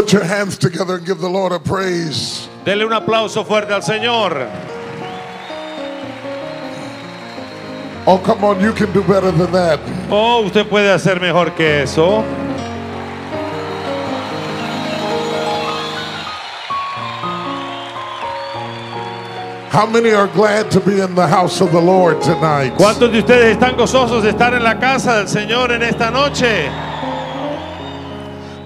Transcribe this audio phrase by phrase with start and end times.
[0.00, 2.48] Put your hands together and give the Lord a praise.
[2.64, 4.48] Dele un aplauso fuerte al Señor.
[8.06, 9.78] Oh, come on, you can do better than that.
[10.10, 12.22] Oh, usted puede hacer mejor que eso.
[19.68, 22.72] How many are glad to be in the house of the Lord tonight?
[22.78, 26.89] ¿Cuántos de ustedes están gozosos de estar en la casa del Señor en esta noche?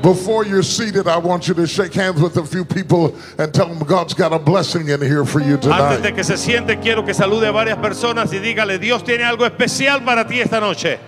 [0.04, 3.66] Before you're seated, I want you to shake hands with a few people and tell
[3.66, 5.80] them God's got a blessing in here for you tonight.
[5.80, 9.24] Antes de que se siente, quiero que salude a varias personas y dígale, Dios tiene
[9.24, 10.98] algo especial para ti esta noche.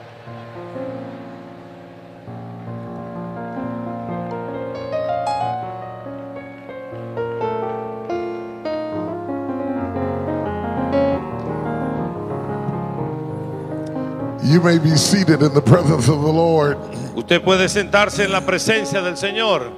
[14.42, 16.78] You may be seated in the presence of the Lord.
[17.16, 19.72] Usted puede sentarse en la presencia del Señor.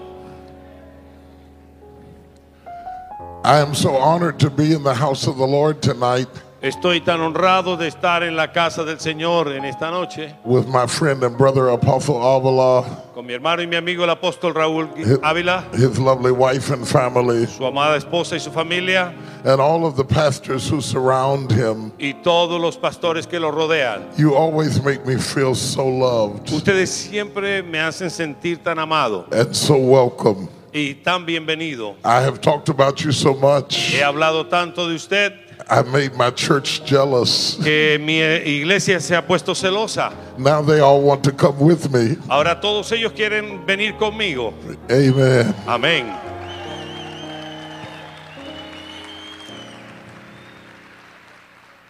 [3.45, 6.29] I am so honored to be in the house of the Lord tonight
[6.61, 10.89] Estoy tan honrado de estar en la casa del Señor en esta noche with my
[10.89, 14.89] friend and brother Apostle Avila, con mi hermano y mi amigo el apóstol Raúl
[15.23, 19.15] Ávila, his lovely wife and family, su amada esposa y su familia
[19.45, 21.93] and all of the pastors who surround him.
[21.97, 24.09] y todos los pastores que lo rodean.
[24.17, 29.55] You always make me feel so loved Ustedes siempre me hacen sentir tan amado and
[29.55, 30.49] so welcome.
[30.75, 31.95] y tan bienvenido.
[32.05, 33.93] I have talked about you so much.
[33.93, 35.33] He hablado tanto de usted
[35.71, 37.57] I made my church jealous.
[37.63, 40.13] que mi iglesia se ha puesto celosa.
[40.39, 42.17] Now they all want to come with me.
[42.29, 44.55] Ahora todos ellos quieren venir conmigo.
[44.91, 45.55] Amen.
[45.67, 46.29] Amén.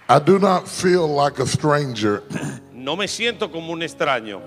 [0.09, 2.23] I do not feel like a stranger,
[2.73, 4.41] No me siento como un extraño,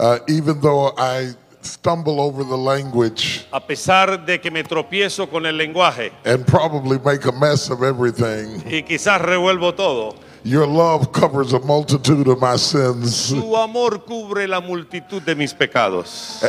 [0.00, 1.34] uh, even though I
[1.64, 6.98] stumble over the language a pesar de que me tropiezo con el lenguaje and probably
[7.04, 8.62] make a mess of everything.
[8.66, 10.14] y quizás revuelvo todo.
[10.46, 13.14] Your love covers a multitude of my sins.
[13.14, 16.44] Su amor cubre la multitud de mis pecados.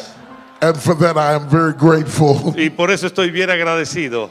[0.61, 2.53] And for that, I am very grateful.
[2.57, 4.29] Y por eso estoy bien agradecido.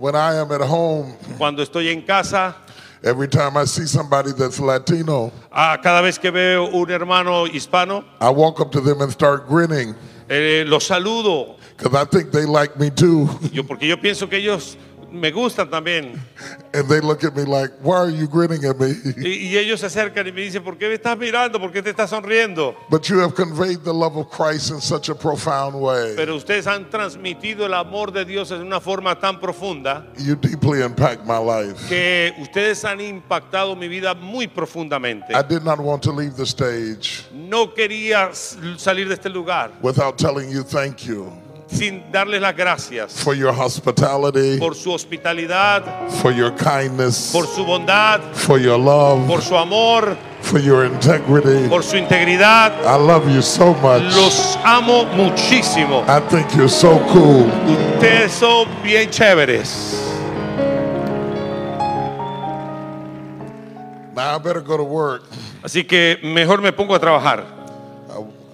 [0.00, 2.56] When I am at home, Cuando estoy en casa,
[3.02, 8.04] every time I see somebody that's Latino, a cada vez que veo un hermano hispano,
[8.20, 9.94] I walk up to them and start grinning
[10.28, 11.56] eh, los saludo.
[11.76, 13.28] because I think they like me too.
[13.52, 14.76] Yo, porque yo pienso que ellos
[15.12, 16.20] me gustan también.
[16.72, 18.94] And they look at me like, Why are you grinning at me?
[19.16, 21.58] Y, y ellos se acercan y me dicen, ¿por qué me estás mirando?
[21.58, 22.76] ¿Por qué te estás sonriendo?
[22.88, 26.14] But you have conveyed the love of Christ in such a profound way.
[26.16, 30.82] Pero ustedes han transmitido el amor de Dios en una forma tan profunda You deeply
[30.82, 31.88] impact my life.
[31.88, 35.34] que ustedes han impactado mi vida muy profundamente.
[35.34, 38.30] I did not want to leave the stage No quería
[38.76, 41.32] salir de este lugar without telling you thank you
[41.70, 45.82] sin darles las gracias for your hospitality, por su hospitalidad,
[46.20, 51.68] for your kindness, por su bondad, for your love, por su amor, for your integrity.
[51.68, 52.72] por su integridad.
[52.84, 54.02] I love you so much.
[54.14, 56.04] Los amo muchísimo.
[56.08, 57.46] I think you're so cool.
[57.96, 59.96] Ustedes son bien chéveres.
[64.14, 65.22] Now I better go to work.
[65.62, 67.59] Así que mejor me pongo a trabajar.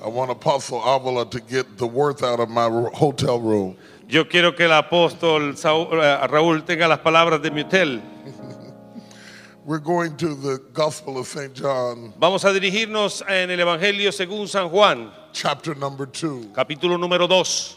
[0.06, 3.76] I, want Apostle Avila to get the worth out of my hotel room.
[4.08, 8.00] Yo quiero que el apóstol eh, Raúl tenga las palabras de mi hotel.
[9.64, 11.52] We're going to the Gospel of St.
[11.52, 16.52] John, Vamos a dirigirnos en el Evangelio según San Juan, chapter number two.
[16.54, 17.76] capítulo número 2.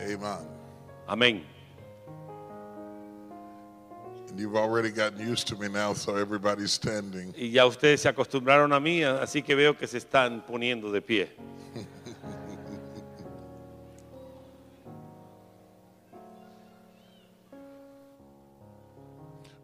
[0.00, 0.48] Amen.
[1.06, 1.51] Amén.
[4.34, 7.34] You've already gotten used to me now, so everybody's standing.
[7.36, 11.02] Y ya ustedes se acostumbraron a mí, así que veo que se están poniendo de
[11.02, 11.30] pie.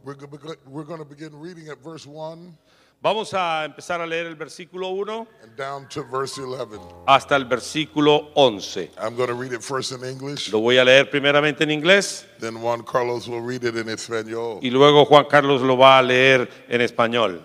[0.04, 2.56] We're going to begin reading at verse 1
[3.00, 6.80] Vamos a empezar a leer el versículo 1 and down to verse 11.
[7.06, 8.90] hasta el versículo 11.
[9.00, 12.24] I'm going to read it first in English, Lo voy a leer primeramente en inglés
[12.40, 14.58] then Juan Carlos will read it in Espanol.
[14.62, 17.40] y luego Juan Carlos lo va a leer en español.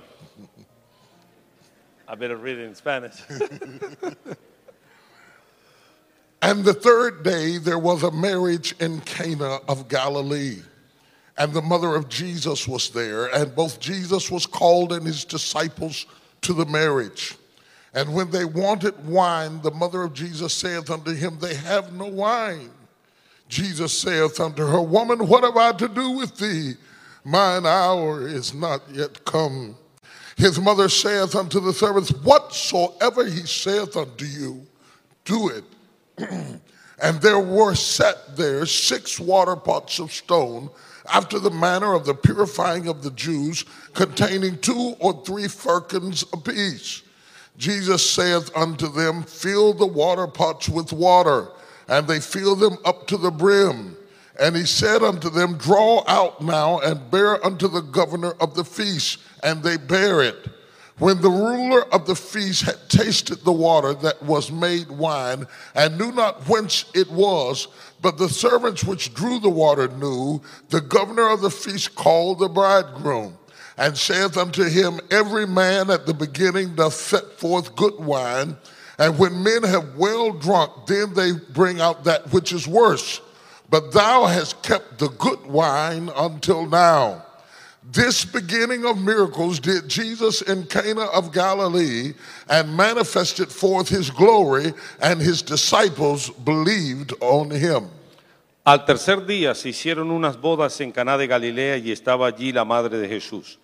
[2.07, 3.13] I better read it in Spanish.
[6.41, 10.61] And the third day there was a marriage in Cana of Galilee.
[11.37, 16.05] And the mother of Jesus was there, and both Jesus was called and his disciples
[16.41, 17.35] to the marriage.
[17.93, 22.07] And when they wanted wine, the mother of Jesus saith unto him, They have no
[22.07, 22.71] wine.
[23.47, 26.73] Jesus saith unto her, Woman, what have I to do with thee?
[27.23, 29.75] Mine hour is not yet come.
[30.35, 34.65] His mother saith unto the servants, Whatsoever he saith unto you,
[35.25, 35.63] do it.
[37.01, 40.69] and there were set there six water pots of stone,
[41.11, 47.03] after the manner of the purifying of the Jews, containing two or three firkins apiece.
[47.57, 51.49] Jesus saith unto them, Fill the water pots with water.
[51.87, 53.97] And they filled them up to the brim.
[54.39, 58.63] And he said unto them, Draw out now and bear unto the governor of the
[58.63, 59.19] feast.
[59.43, 60.49] And they bear it.
[60.99, 65.97] When the ruler of the feast had tasted the water that was made wine, and
[65.97, 67.67] knew not whence it was,
[68.01, 72.47] but the servants which drew the water knew, the governor of the feast called the
[72.47, 73.37] bridegroom,
[73.75, 78.55] and saith unto him, Every man at the beginning doth set forth good wine,
[78.99, 83.19] and when men have well drunk, then they bring out that which is worse.
[83.71, 87.25] But thou hast kept the good wine until now.
[87.91, 92.13] This beginning of miracles did Jesus in Cana of Galilee
[92.47, 97.89] and manifested forth his glory, and his disciples believed on him.
[98.65, 102.63] Al tercer día se hicieron unas bodas en Caná de Galilea y estaba allí la
[102.63, 103.59] madre de Jesús.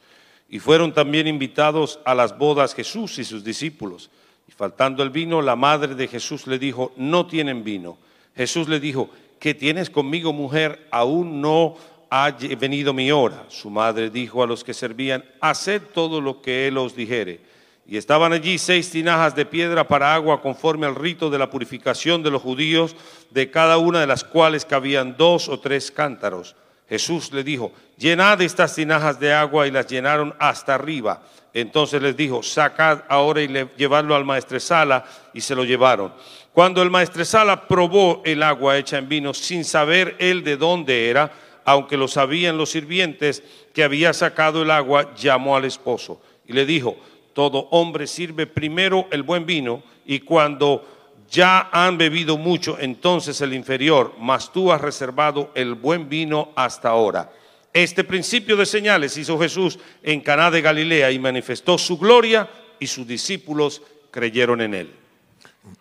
[0.49, 4.09] Y fueron también invitados a las bodas Jesús y sus discípulos.
[4.49, 7.97] Y faltando el vino, la madre de Jesús le dijo, no tienen vino.
[8.35, 10.87] Jesús le dijo, ¿qué tienes conmigo, mujer?
[10.91, 11.75] Aún no
[12.09, 13.45] ha venido mi hora.
[13.49, 17.41] Su madre dijo a los que servían, haced todo lo que él os dijere.
[17.87, 22.21] Y estaban allí seis tinajas de piedra para agua conforme al rito de la purificación
[22.21, 22.95] de los judíos,
[23.31, 26.55] de cada una de las cuales cabían dos o tres cántaros.
[26.87, 31.23] Jesús le dijo, llenad estas tinajas de agua y las llenaron hasta arriba.
[31.53, 35.03] Entonces les dijo, sacad ahora y le- llevadlo al maestresala
[35.33, 36.13] y se lo llevaron.
[36.53, 41.31] Cuando el maestresala probó el agua hecha en vino sin saber él de dónde era,
[41.65, 46.65] aunque lo sabían los sirvientes que había sacado el agua, llamó al esposo y le
[46.65, 46.97] dijo,
[47.33, 50.85] todo hombre sirve primero el buen vino y cuando
[51.29, 56.89] ya han bebido mucho, entonces el inferior, mas tú has reservado el buen vino hasta
[56.89, 57.31] ahora.
[57.71, 62.87] Este principio de señales hizo Jesús en Caná de Galilea y manifestó su gloria y
[62.87, 64.91] sus discípulos creyeron en él.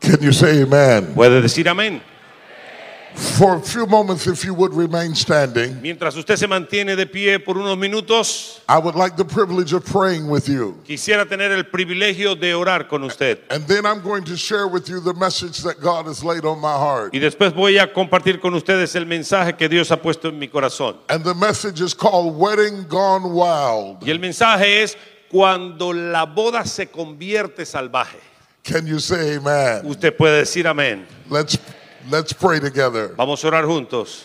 [0.01, 1.15] Can you say amen?
[1.15, 2.03] Puede decir amén.
[3.19, 7.39] For a few moments, if you would remain standing, Mientras usted se mantiene de pie
[7.39, 10.81] por unos minutos, I would like the privilege of praying with you.
[10.85, 13.41] quisiera tener el privilegio de orar con usted.
[13.51, 16.61] And then I'm going to share with you the message that God has laid on
[16.61, 17.13] my heart.
[17.13, 20.47] Y después voy a compartir con ustedes el mensaje que Dios ha puesto en mi
[20.49, 20.97] corazón.
[21.09, 24.07] And the message is called Wedding Gone Wild.
[24.07, 24.97] Y el mensaje es
[25.29, 28.19] cuando la boda se convierte salvaje.
[28.63, 29.87] Can you say amen?
[29.87, 31.07] Usted puede decir amén.
[31.31, 31.59] Let's
[32.11, 33.09] let's pray together.
[33.17, 34.25] Vamos a orar juntos.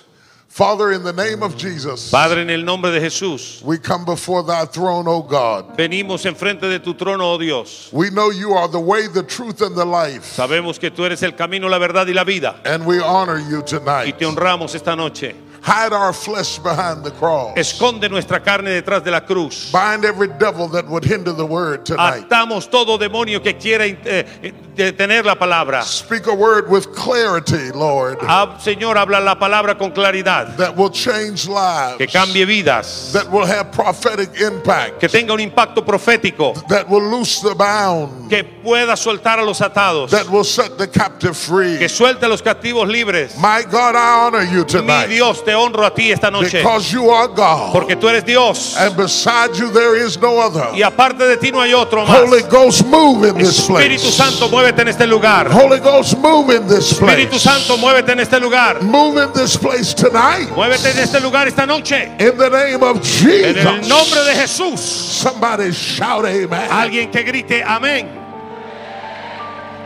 [0.54, 4.44] Father, in the name of Jesus, Padre, en el nombre de Jesús, we come before
[4.44, 5.76] thy throne, O God.
[5.76, 7.90] venimos enfrente de tu trono, oh Dios.
[7.92, 10.22] We know you are the way, the truth, and the life.
[10.24, 12.62] Sabemos que tú eres el camino, la verdad y la vida.
[12.66, 14.06] And we honor you tonight.
[14.06, 15.34] Y te honramos esta noche.
[15.66, 17.54] Hide our flesh behind the cross.
[17.56, 19.72] Esconde nuestra carne detrás de la cruz.
[19.72, 22.28] Bind every devil that would hinder the word tonight.
[22.28, 25.82] Atamos todo demonio que quiera eh, eh, detener la palabra.
[25.84, 30.58] Speak a word with clarity, Lord, Ah, Señor, habla la palabra con claridad.
[30.58, 33.14] that will change lives, Que cambie vidas.
[33.14, 36.56] that will have prophetic impact, Que tenga un impacto profético.
[36.68, 40.10] that will loose the bound, Que pueda soltar a los atados.
[40.12, 41.78] that will set the captive free.
[41.78, 43.38] Que suelte a los captivos libres.
[43.38, 46.58] My God, I honor you Mi tonight Dios, te honro a ti esta noche.
[46.60, 48.76] because you are God, Porque tú eres Dios.
[48.78, 50.68] and beside you there is no other.
[50.76, 52.50] Y aparte de ti no hay otro Holy más.
[52.50, 54.12] Ghost, move in this Espíritu place.
[54.14, 55.48] Santo, muévete en este lugar.
[55.52, 57.40] Holy Ghost, move in this Espíritu place.
[57.40, 58.82] Santo, muévete en este lugar.
[58.82, 60.50] Move in this place tonight.
[60.56, 62.10] Muévete en este lugar esta noche.
[62.20, 63.88] In the name of En el Jesus.
[63.88, 64.80] nombre de Jesús.
[64.80, 66.70] Somebody shout amen.
[66.72, 68.08] Alguien que grite amén.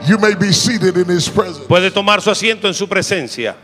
[0.08, 1.66] You may be seated in his presence.
[1.68, 3.56] Puede tomar su asiento en su presencia.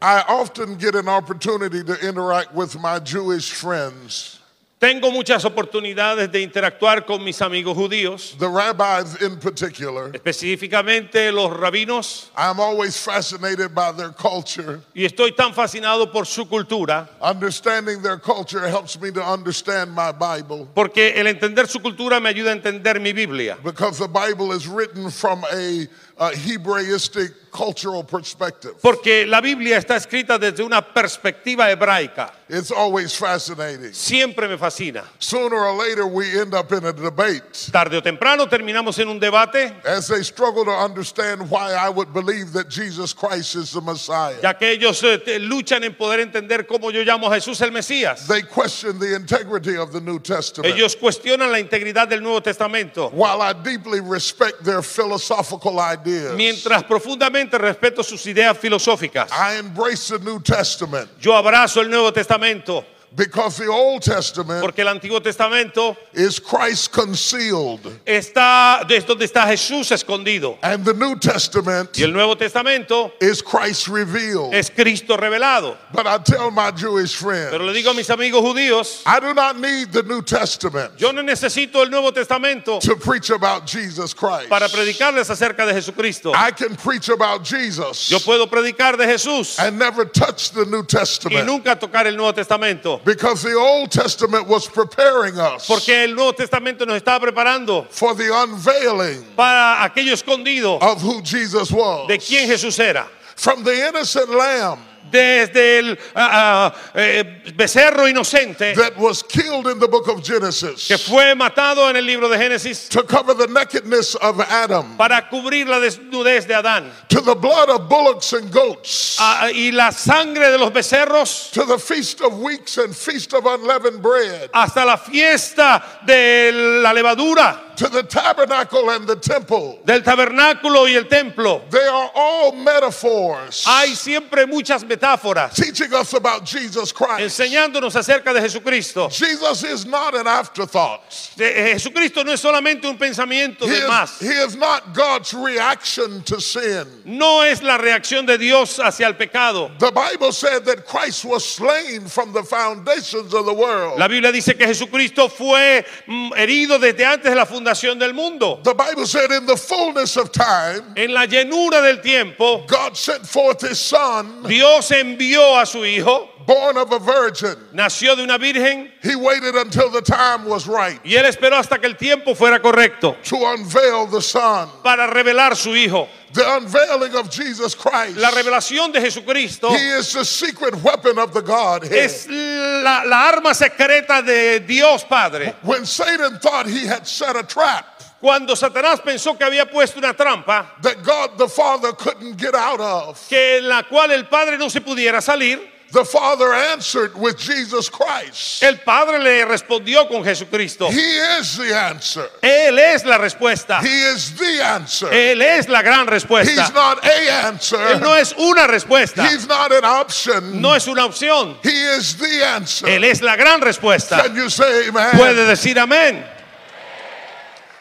[0.00, 4.36] I often get an opportunity to interact with my Jewish friends,
[4.80, 10.12] Tengo muchas oportunidades de interactuar con mis amigos judíos, the rabbis in particular.
[10.12, 14.80] específicamente los rabinos, I'm always fascinated by their culture.
[14.94, 20.12] y estoy tan fascinado por su cultura, Understanding their culture helps me to understand my
[20.12, 24.52] Bible porque el entender su cultura me ayuda a entender mi Biblia, because the Bible
[24.52, 25.88] is written from a,
[26.18, 28.74] uh, Hebraistic cultural perspective.
[28.80, 32.32] Porque la Biblia está escrita desde una perspectiva hebraica.
[32.48, 33.92] It's always fascinating.
[33.92, 35.04] Siempre me fascina.
[35.18, 39.18] Sooner or later, we end up in a debate Tarde o temprano terminamos en un
[39.18, 43.80] debate, as they struggle to understand why I would believe that Jesus Christ is the
[43.80, 44.36] Messiah.
[44.42, 48.26] ya que ellos eh, luchan en poder entender cómo yo llamo a Jesús el Mesías.
[48.26, 50.74] They question the integrity of the New Testament.
[50.74, 53.10] Ellos cuestionan la integridad del Nuevo Testamento.
[53.10, 60.18] While I deeply respect their philosophical ideas, Mientras profundamente respeto sus ideas filosóficas, I embrace
[60.18, 61.10] the New Testament.
[61.20, 62.84] Yo abrazo el Nuevo Testamento
[63.14, 69.46] because the Old Testament porque el Antiguo Testamento is Christ concealed, está es donde está
[69.46, 74.54] Jesús escondido and the New Testament y el Nuevo Testamento is Christ revealed.
[74.54, 75.76] es Cristo revelado.
[75.92, 79.32] But I tell my Jewish friends, Pero le digo a mis amigos judíos, I do
[79.34, 84.12] not need the New Testament yo no necesito el Nuevo Testamento to preach about Jesus
[84.14, 84.48] Christ.
[84.48, 86.32] para predicarles acerca de Jesucristo.
[86.34, 90.80] I can preach about Jesus Yo puedo predicar de Jesús and never touch the New
[90.80, 92.97] y Testament nunca tocar el Nuevo Testamento.
[93.04, 98.14] Because the Old Testament was preparing us Porque el Nuevo Testamento nos está preparando for
[98.14, 102.08] the unveiling para aquello escondido of who Jesus was.
[102.08, 103.06] de quién Jesús era.
[103.36, 104.78] From the innocent lamb
[105.10, 110.98] Desde el ah, eh, becerro inocente that was killed in the book of Genesis que
[110.98, 115.66] fue matado en el libro de Génesis to cover the nakedness of Adam, para cubrir
[115.66, 116.90] la desnudez de Adán.
[117.08, 121.64] to the blood of bullocks and goats, Ah, y la sangre de los becerros to
[121.64, 126.50] the feast of weeks and feast of unleavened bread, hasta la fiesta de
[126.82, 129.78] la levadura to the tabernacle and the temple.
[129.84, 131.62] del tabernáculo y el templo.
[131.70, 137.20] They are all metaphors Hay siempre muchas metáforas teaching us about Jesus Christ.
[137.20, 139.08] enseñándonos acerca de Jesucristo.
[139.10, 141.00] Jesus is not an afterthought.
[141.38, 144.18] Eh, Jesucristo no es solamente un pensamiento He de is, más.
[144.20, 146.84] he is not God's reaction to sin.
[147.04, 149.70] No es la reacción de Dios hacia el pecado.
[149.78, 153.98] The Bible said that Christ was slain from the foundations of the world.
[154.00, 157.67] La Biblia dice que Jesucristo fue mm, herido desde antes de la fundación
[157.98, 158.60] del mundo.
[158.62, 163.26] The Bible said in the fullness of time, En la llenura del tiempo, God sent
[163.26, 167.54] forth his son, Dios envió a su Hijo, born of a virgin.
[167.74, 171.78] nació de una virgen He waited until the time was right y él esperó hasta
[171.78, 174.68] que el tiempo fuera correcto to unveil the son.
[174.82, 176.08] para revelar su Hijo.
[176.32, 178.16] The unveiling of Jesus Christ.
[178.16, 181.92] La revelación de Jesucristo He is the secret weapon of the Godhead.
[181.92, 185.54] es la, la arma secreta de Dios Padre.
[185.62, 190.12] When Satan thought he had set a trap Cuando Satanás pensó que había puesto una
[190.12, 194.58] trampa, that God the Father couldn't get out of, que en la cual el Padre
[194.58, 198.62] no se pudiera salir, the Father answered with Jesus Christ.
[198.62, 200.90] el Padre le respondió con Jesucristo.
[200.90, 202.28] He is the answer.
[202.42, 203.80] Él es la respuesta.
[203.80, 205.08] He is the answer.
[205.08, 206.50] Él es la gran respuesta.
[206.50, 207.78] He's not a answer.
[207.78, 210.60] Él no es una respuesta, He's not an option.
[210.60, 211.56] no es una opción.
[211.62, 212.86] He is the answer.
[212.86, 214.22] Él es la gran respuesta.
[214.22, 215.12] Can you say amen?
[215.12, 216.24] Puede decir amén.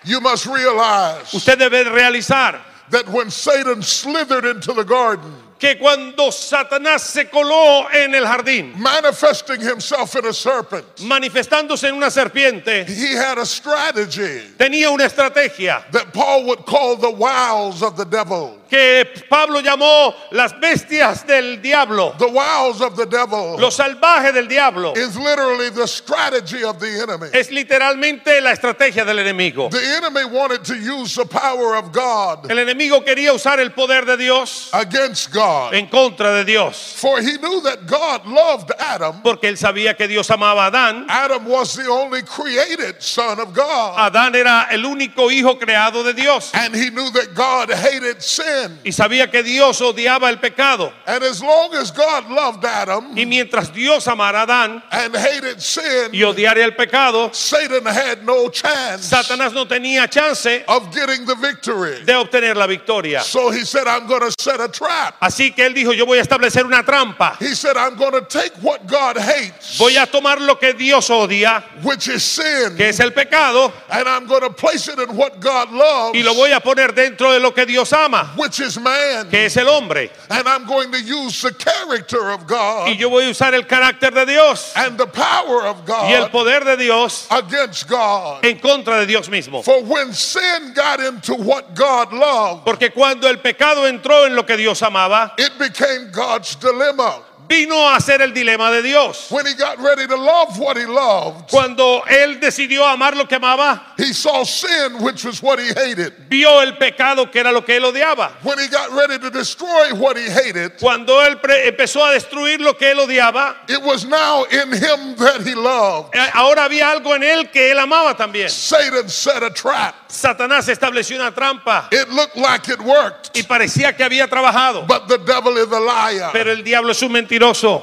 [0.05, 6.31] You must realize Usted debe realizar that when Satan slithered into the garden, que cuando
[6.31, 12.85] Satanás se coló en el jardín, manifesting himself in a serpent, manifestándose en una serpiente,
[12.87, 18.05] he had a strategy tenía una estrategia that Paul would call the wiles of the
[18.05, 18.57] devil.
[18.69, 24.47] que Pablo llamó las bestias del diablo, The wiles of the devil lo salvaje del
[24.47, 24.93] diablo.
[24.95, 27.29] is literally the strategy of the enemy.
[27.33, 29.69] Es literalmente la estrategia del enemigo.
[29.71, 34.05] The enemy wanted to use the power of God El enemigo quería usar el poder
[34.05, 35.46] de Dios against God.
[35.73, 39.21] En contra de Dios, For he knew that God loved Adam.
[39.23, 41.05] porque él sabía que Dios amaba a Adán.
[41.09, 43.95] Adam was the only created son of God.
[43.97, 48.79] Adán era el único hijo creado de Dios And he knew that God hated sin.
[48.83, 50.91] y sabía que Dios odiaba el pecado.
[51.05, 55.59] And as long as God loved Adam Y mientras Dios amara a Adán and hated
[55.61, 61.25] sin, y odiara el pecado, Satan had no chance Satanás no tenía chance of getting
[61.25, 62.03] the victory.
[62.05, 63.21] de obtener la victoria.
[63.21, 65.15] So he said, I'm going to set a trap.
[65.21, 67.38] Así que él dijo, yo voy a establecer una trampa.
[67.39, 71.10] He said, I'm going to take what God hates, Voy a tomar lo que Dios
[71.10, 75.15] odia, which is sin, que es el pecado, and I'm going to place it in
[75.15, 78.60] what God loves, y lo voy a poner dentro de lo que Dios ama, which
[78.60, 79.29] is man.
[79.29, 80.10] que es el hombre.
[80.29, 83.63] And I'm going to use the character of God Y yo voy a usar el
[83.65, 88.44] carácter de Dios and the power of y el God poder de Dios against God.
[88.44, 89.63] en contra de Dios mismo.
[89.63, 94.44] For when sin got into what God loved, Porque cuando el pecado entró en lo
[94.46, 97.24] que Dios amaba, it became God's dilemma.
[97.47, 99.27] Vino a ser el dilema de Dios.
[99.31, 103.37] When he got ready to love what he loved, Cuando él decidió amar lo que
[103.37, 106.13] amaba, he saw sin, which was what he hated.
[106.29, 108.31] vio el pecado que era lo que él odiaba.
[108.43, 112.73] When he got ready to destroy what he hated, Cuando él empezó a destruir lo
[112.73, 116.15] que él odiaba, it was now in him that he loved.
[116.15, 118.49] eh, ahora había algo en él que él amaba también.
[118.49, 119.95] Satan set a trap.
[120.09, 124.85] Satanás estableció una trampa It looked like it worked, y parecía que había trabajado.
[124.87, 126.31] but the devil is a liar.
[126.33, 127.37] Pero el diablo es un mentiroso.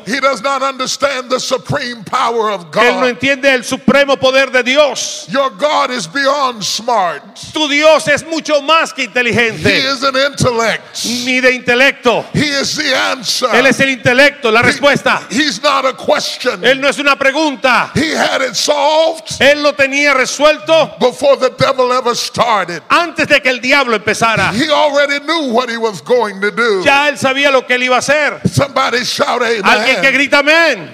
[0.06, 3.08] He does not understand the supreme power of Él no God.
[3.08, 5.26] entiende el supremo poder de Dios.
[5.28, 7.22] Your God is beyond smart.
[7.52, 11.04] Tu Dios es mucho más que He inteligente, is an intellect.
[11.24, 12.24] ni de intelecto.
[12.32, 13.48] He is the answer.
[13.52, 15.26] Él es el intelecto, la respuesta.
[15.30, 16.64] He's not a question.
[16.64, 17.90] Él no es una pregunta.
[17.94, 22.82] He had it solved Él lo tenía resuelto before the devil ever started.
[22.88, 24.52] antes de que el diablo empezara.
[24.52, 26.82] He already knew what he was going to do.
[26.84, 28.40] Ya él sabía lo que él iba a hacer.
[28.48, 29.04] Somebody
[29.52, 30.14] shout Alguien que amen.
[30.14, 30.90] grita amén.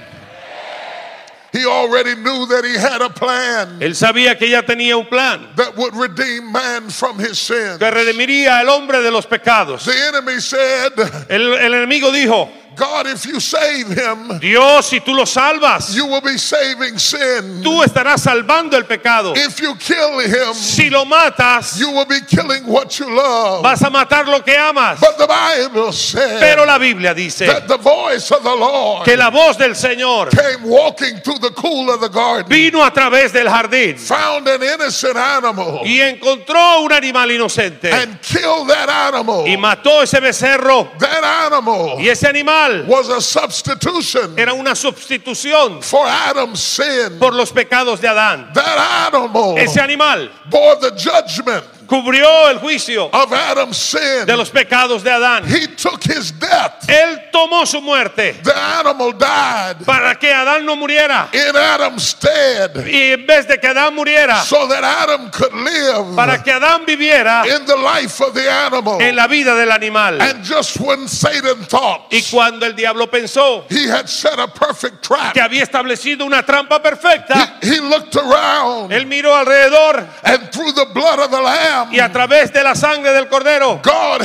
[1.52, 5.48] He already knew that he had a plan Él sabía que ya tenía un plan
[5.56, 7.76] that would redeem man from his sins.
[7.78, 9.84] que redimiría al hombre de los pecados.
[9.84, 10.92] The enemy said,
[11.28, 16.06] El, el enemigo dijo, God, if you save him, Dios, si tú lo salvas, you
[16.06, 17.62] will be saving sin.
[17.62, 19.34] tú estarás salvando el pecado.
[19.36, 23.62] If you kill him, Si lo matas, you will be killing what you love.
[23.62, 25.00] vas a matar lo que amas.
[25.00, 29.16] But the Bible said Pero la Biblia dice that the voice of the Lord que
[29.16, 33.32] la voz del Señor came walking through the cool of the garden, vino a través
[33.32, 39.46] del jardín found an innocent animal, y encontró un animal inocente and killed that animal.
[39.46, 40.90] y mató ese becerro.
[40.98, 47.18] That animal Y ese animal was a substitution era una sustitución for Adam's sin.
[47.18, 48.52] por los pecados de Adán.
[48.54, 54.24] That animal Ese animal bore the judgment cubrió el juicio of Adam's sin.
[54.24, 55.44] de los pecados de Adán.
[55.44, 56.88] He took his death.
[56.88, 61.28] Él tomó su muerte The animal died para que Adán no muriera.
[61.32, 66.14] in Adam's stead Y en vez de que Adán muriera, so that Adam could live
[66.14, 69.00] para que Adán viviera in the life of the animal.
[69.02, 70.20] en la vida del animal.
[70.22, 75.02] And just when Satan thought Y cuando el diablo pensó he had set a perfect
[75.02, 80.50] trap, que había establecido una trampa perfecta, he, he looked around él miró alrededor and
[80.52, 83.80] through the blood of the Lamb, y a través de la sangre del cordero,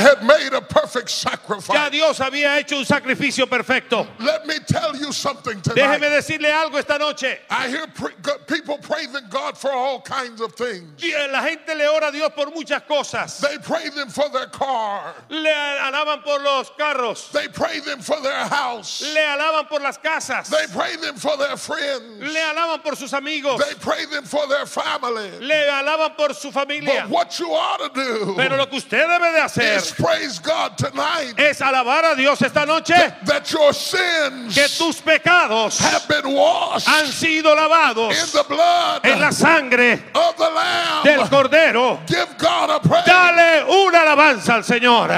[0.06, 1.90] had made a perfect ya sacrifice.
[1.90, 4.06] Dios había hecho un sacrificio perfecto.
[4.20, 7.38] Let me tell you something Déjeme decirle algo esta noche.
[7.50, 8.12] I hear pre-
[8.46, 11.02] people praising God for all kinds of things.
[11.02, 13.40] Eh, La gente le ora a Dios por muchas cosas.
[13.40, 15.14] They praise Him for their car.
[15.28, 17.30] Le alaban por los carros.
[17.32, 19.02] They praise Him for their house.
[19.02, 20.48] Le alaban por las casas.
[20.48, 22.20] They praise Him for their friends.
[22.20, 23.60] Le alaban por sus amigos.
[23.60, 25.30] They praise Him for their family.
[25.40, 27.02] Le alaban por su familia.
[27.02, 30.76] But what you ought to do Pero lo que usted debe de hacer praise God
[30.76, 36.32] tonight es alabar a Dios esta noche that your sins que tus pecados have been
[36.34, 41.04] washed han sido in lavados the blood en la sangre of the Lamb.
[41.04, 42.06] del Cordero.
[42.06, 43.06] Give God a praise.
[43.06, 45.10] Dale una alabanza al Señor.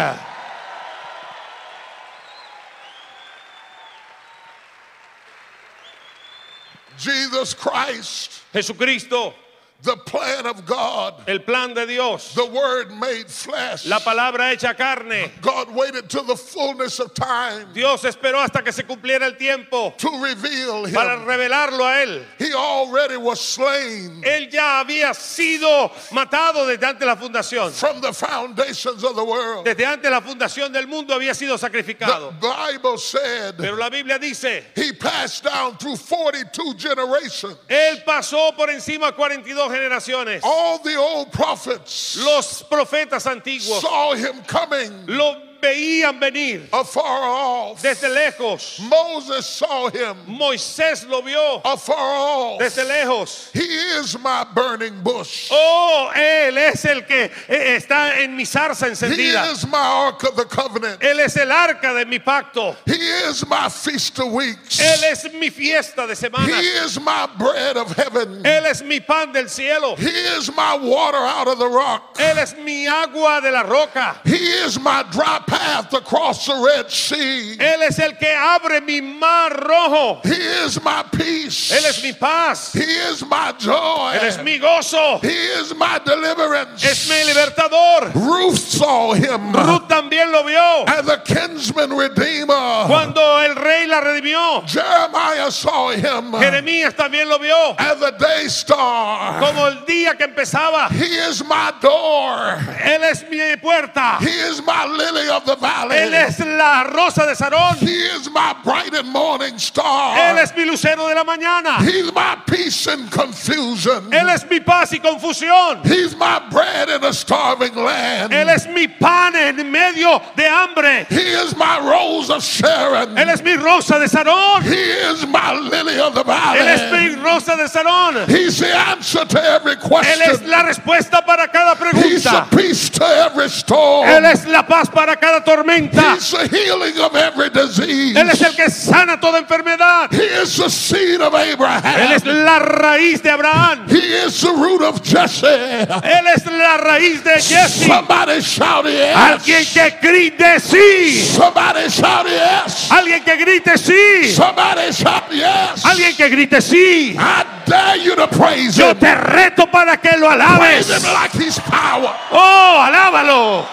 [6.99, 9.35] Jesus Christ, Jesucristo,
[9.83, 13.87] the plan of God, el plan de Dios, the Word made flesh.
[13.87, 15.31] la palabra hecha carne.
[15.41, 19.95] God waited till the fullness of time Dios esperó hasta que se cumpliera el tiempo
[19.97, 21.27] to reveal para Him.
[21.27, 22.25] revelarlo a Él.
[22.39, 27.71] He already was slain Él ya había sido matado desde antes de la fundación.
[27.71, 29.65] from the foundations of the world.
[29.65, 32.33] Desde antes de la fundación del mundo había sido The sacrificado.
[32.41, 37.57] Bible said Pero la Biblia dice, He passed down through 42 generations.
[37.69, 40.43] Él pasó por encima 42 generaciones.
[40.45, 47.83] All the old prophets Los profetas antiguos saw Him coming lo veían venir afar off.
[47.83, 48.79] desde lejos.
[48.81, 52.59] Moses saw Him Moisés lo vio afar off.
[52.61, 53.51] desde lejos.
[53.53, 53.61] He
[53.99, 55.49] is my burning bush.
[55.51, 59.51] Oh, Él es el que eh, está en mi zarza He encendida.
[59.53, 61.01] is my ark of the covenant.
[61.01, 62.77] Él es el arca de mi pacto.
[62.87, 62.93] He
[63.29, 64.79] is my feast of weeks.
[64.81, 66.85] Él es mi fiesta de He semanas.
[66.85, 68.43] is my bread of heaven.
[68.45, 69.97] Él es mi pan del cielo.
[69.97, 72.17] He is my water out of the rock.
[72.19, 74.21] Él es mi agua de la roca.
[74.25, 77.57] He is my dry path across the Red Sea.
[77.59, 80.21] Él es el que abre mi mar rojo.
[80.25, 81.73] He is my peace.
[81.73, 82.73] Él es mi paz.
[82.73, 84.13] He is my joy.
[84.15, 85.21] Él es mi gozo.
[85.23, 86.85] He is my deliverance.
[86.85, 88.15] Es mi libertador.
[88.15, 90.85] Ruth saw him Ruth también lo vio.
[91.05, 92.87] the kinsman redeemer.
[92.87, 94.63] Cuando el rey la redimió.
[94.69, 97.75] Jeremiah saw him Jeremías también lo vio.
[97.77, 99.41] the day star.
[99.41, 100.89] Como el día que empezaba.
[100.91, 102.59] He is my door.
[102.85, 104.19] Él es mi puerta.
[104.21, 105.97] He is my lily of the valley.
[105.97, 107.77] Él es la rosa de Sarón.
[107.79, 110.17] He is my bright and morning star.
[110.19, 111.79] Él es mi lucero de la mañana.
[111.79, 114.13] He's my peace in confusion.
[114.13, 115.85] Él es mi paz y confusión.
[115.85, 118.33] He's my bread in a starving land.
[118.33, 121.07] Él es mi pan en medio de hambre.
[121.09, 123.17] He is my rose of Sharon.
[123.17, 124.63] Él es mi rosa de Sarón.
[124.63, 124.75] He
[125.11, 127.09] is my lily of the Él es valley.
[127.11, 128.27] mi rosa de Sarón.
[128.29, 130.51] He's the answer to every Él es question.
[130.51, 132.57] la respuesta para cada He's the pregunta.
[132.57, 134.09] peace to every storm.
[134.09, 136.15] Él es la paz para cada tormenta.
[136.15, 138.17] He's the healing of every disease.
[138.17, 140.11] Él es el que sana toda enfermedad.
[140.13, 142.13] He is the seed of Él Abraham.
[142.13, 143.87] es la raíz de Abraham.
[143.89, 145.45] He is the root of Jesse.
[145.47, 147.87] Él es la raíz de Jesse.
[147.87, 149.65] Somebody shout Alguien.
[149.73, 151.23] Que grite sí.
[151.35, 152.91] Somebody shout yes.
[152.91, 154.33] Alguien que grite sí.
[154.35, 155.85] Somebody shout yes.
[155.85, 157.15] Alguien que grite sí.
[157.19, 161.15] I dare you to praise Yo te reto para que lo Praise him alabes.
[161.15, 162.15] like he's power.
[162.33, 163.67] Oh, alábalo.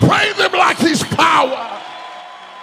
[0.00, 1.66] Praise him like he's power.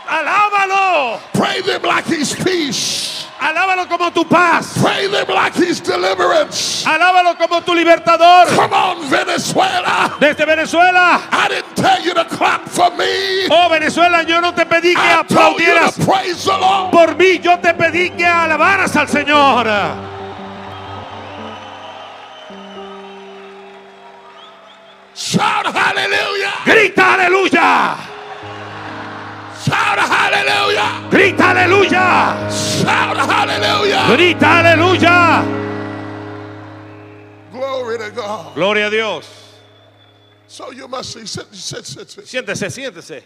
[0.07, 1.19] Alábalo.
[1.33, 3.24] Praise him like he's peace.
[3.45, 4.73] Alábalo como tu paz.
[4.81, 6.83] Praise him like he's deliverance.
[6.85, 8.47] Alábalo como tu libertador.
[8.55, 10.15] Come on, Venezuela.
[10.19, 11.21] Desde Venezuela.
[11.31, 13.47] I didn't tell you to clap for me.
[13.51, 16.91] Oh, Venezuela, yo no te pedí que I told you aplaudieras to praise the Lord.
[16.91, 19.67] por mí, yo te pedí que alabaras al Señor.
[25.15, 26.53] Shout hallelujah.
[26.65, 27.95] Grita aleluya.
[29.65, 31.09] Shout hallelujah.
[31.09, 32.49] Grita aleluya.
[32.81, 34.05] Shout hallelujah.
[34.15, 35.43] Grita aleluya.
[37.51, 38.53] Glory to God.
[38.53, 39.27] Gloria a Dios.
[40.47, 41.25] So you must see.
[41.25, 42.07] Sit, sit, sit.
[42.25, 43.23] Siéntese, siéntese.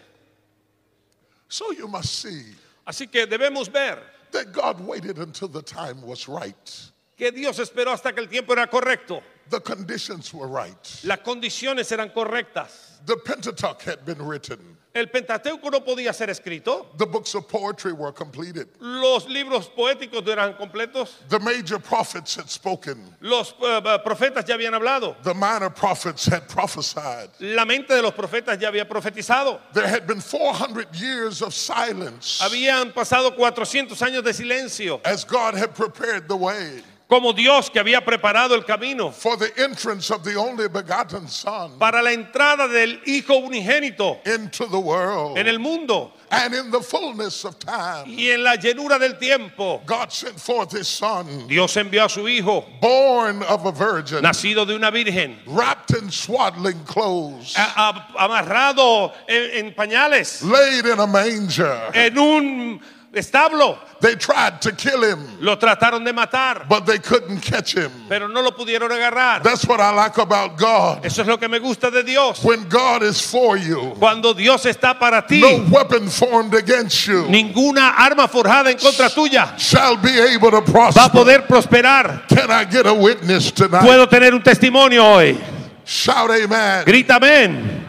[1.50, 2.56] So you must see
[2.90, 4.00] Así que debemos ver
[4.32, 6.92] that God waited until the time was right.
[7.16, 9.22] que Dios esperó hasta que el tiempo era correcto.
[9.50, 11.02] The conditions were right.
[11.04, 13.06] Las condiciones eran correctas.
[13.06, 14.78] The Pentateuch had been written.
[14.94, 16.88] El Pentateuco no podía ser escrito.
[16.98, 18.68] The books of poetry were completed.
[18.80, 21.20] Los libros poéticos eran completos.
[21.30, 22.98] The major prophets had spoken.
[23.22, 25.16] Los eh, profetas ya habían hablado.
[25.22, 27.30] The minor prophets had prophesied.
[27.40, 29.60] La mente de los profetas ya había profetizado.
[29.74, 35.02] There had been 400 years of silence Habían pasado 400 años de silencio.
[35.06, 39.52] as God had prepared the way Como Dios que había preparado el camino for the
[39.64, 45.36] entrance of the only begotten Son para la entrada del Hijo unigénito into the world.
[45.38, 49.82] en el mundo And in the fullness of time, y en la llenura del tiempo.
[49.88, 54.68] God sent forth His Son, Dios envió a su Hijo, born of a virgin, nacido
[54.68, 61.00] de una virgen, wrapped in swaddling clothes, a- a- amarrado en, en pañales, laid in
[61.00, 61.90] a manger.
[61.96, 62.80] en un
[63.14, 63.78] establo.
[64.02, 67.92] They tried to kill him, Lo trataron de matar, but they couldn't catch him.
[68.08, 69.44] pero no lo pudieron agarrar.
[69.44, 71.06] That's what I like about God.
[71.06, 72.44] Eso es lo que me gusta de Dios.
[72.44, 77.24] When God is for you, Cuando Dios está para ti, no weapon formed against you
[77.28, 81.10] ninguna arma forjada en contra tuya shall be able to va a prosper.
[81.12, 82.28] poder prosperar.
[82.30, 83.84] Can I get a witness tonight?
[83.86, 85.38] Puedo tener un testimonio hoy.
[85.84, 86.86] Shout amen.
[86.86, 87.86] Grita amén.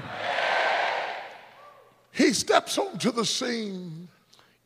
[2.13, 4.09] He steps onto the scene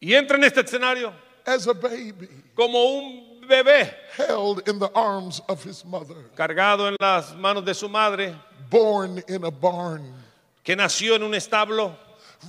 [0.05, 1.15] Y entra en este escenario
[1.47, 6.97] as a baby, como un bebé held in the arms of his mother, cargado en
[7.01, 8.35] las manos de su madre,
[8.69, 10.13] born in a barn,
[10.63, 11.97] que nació en un establo,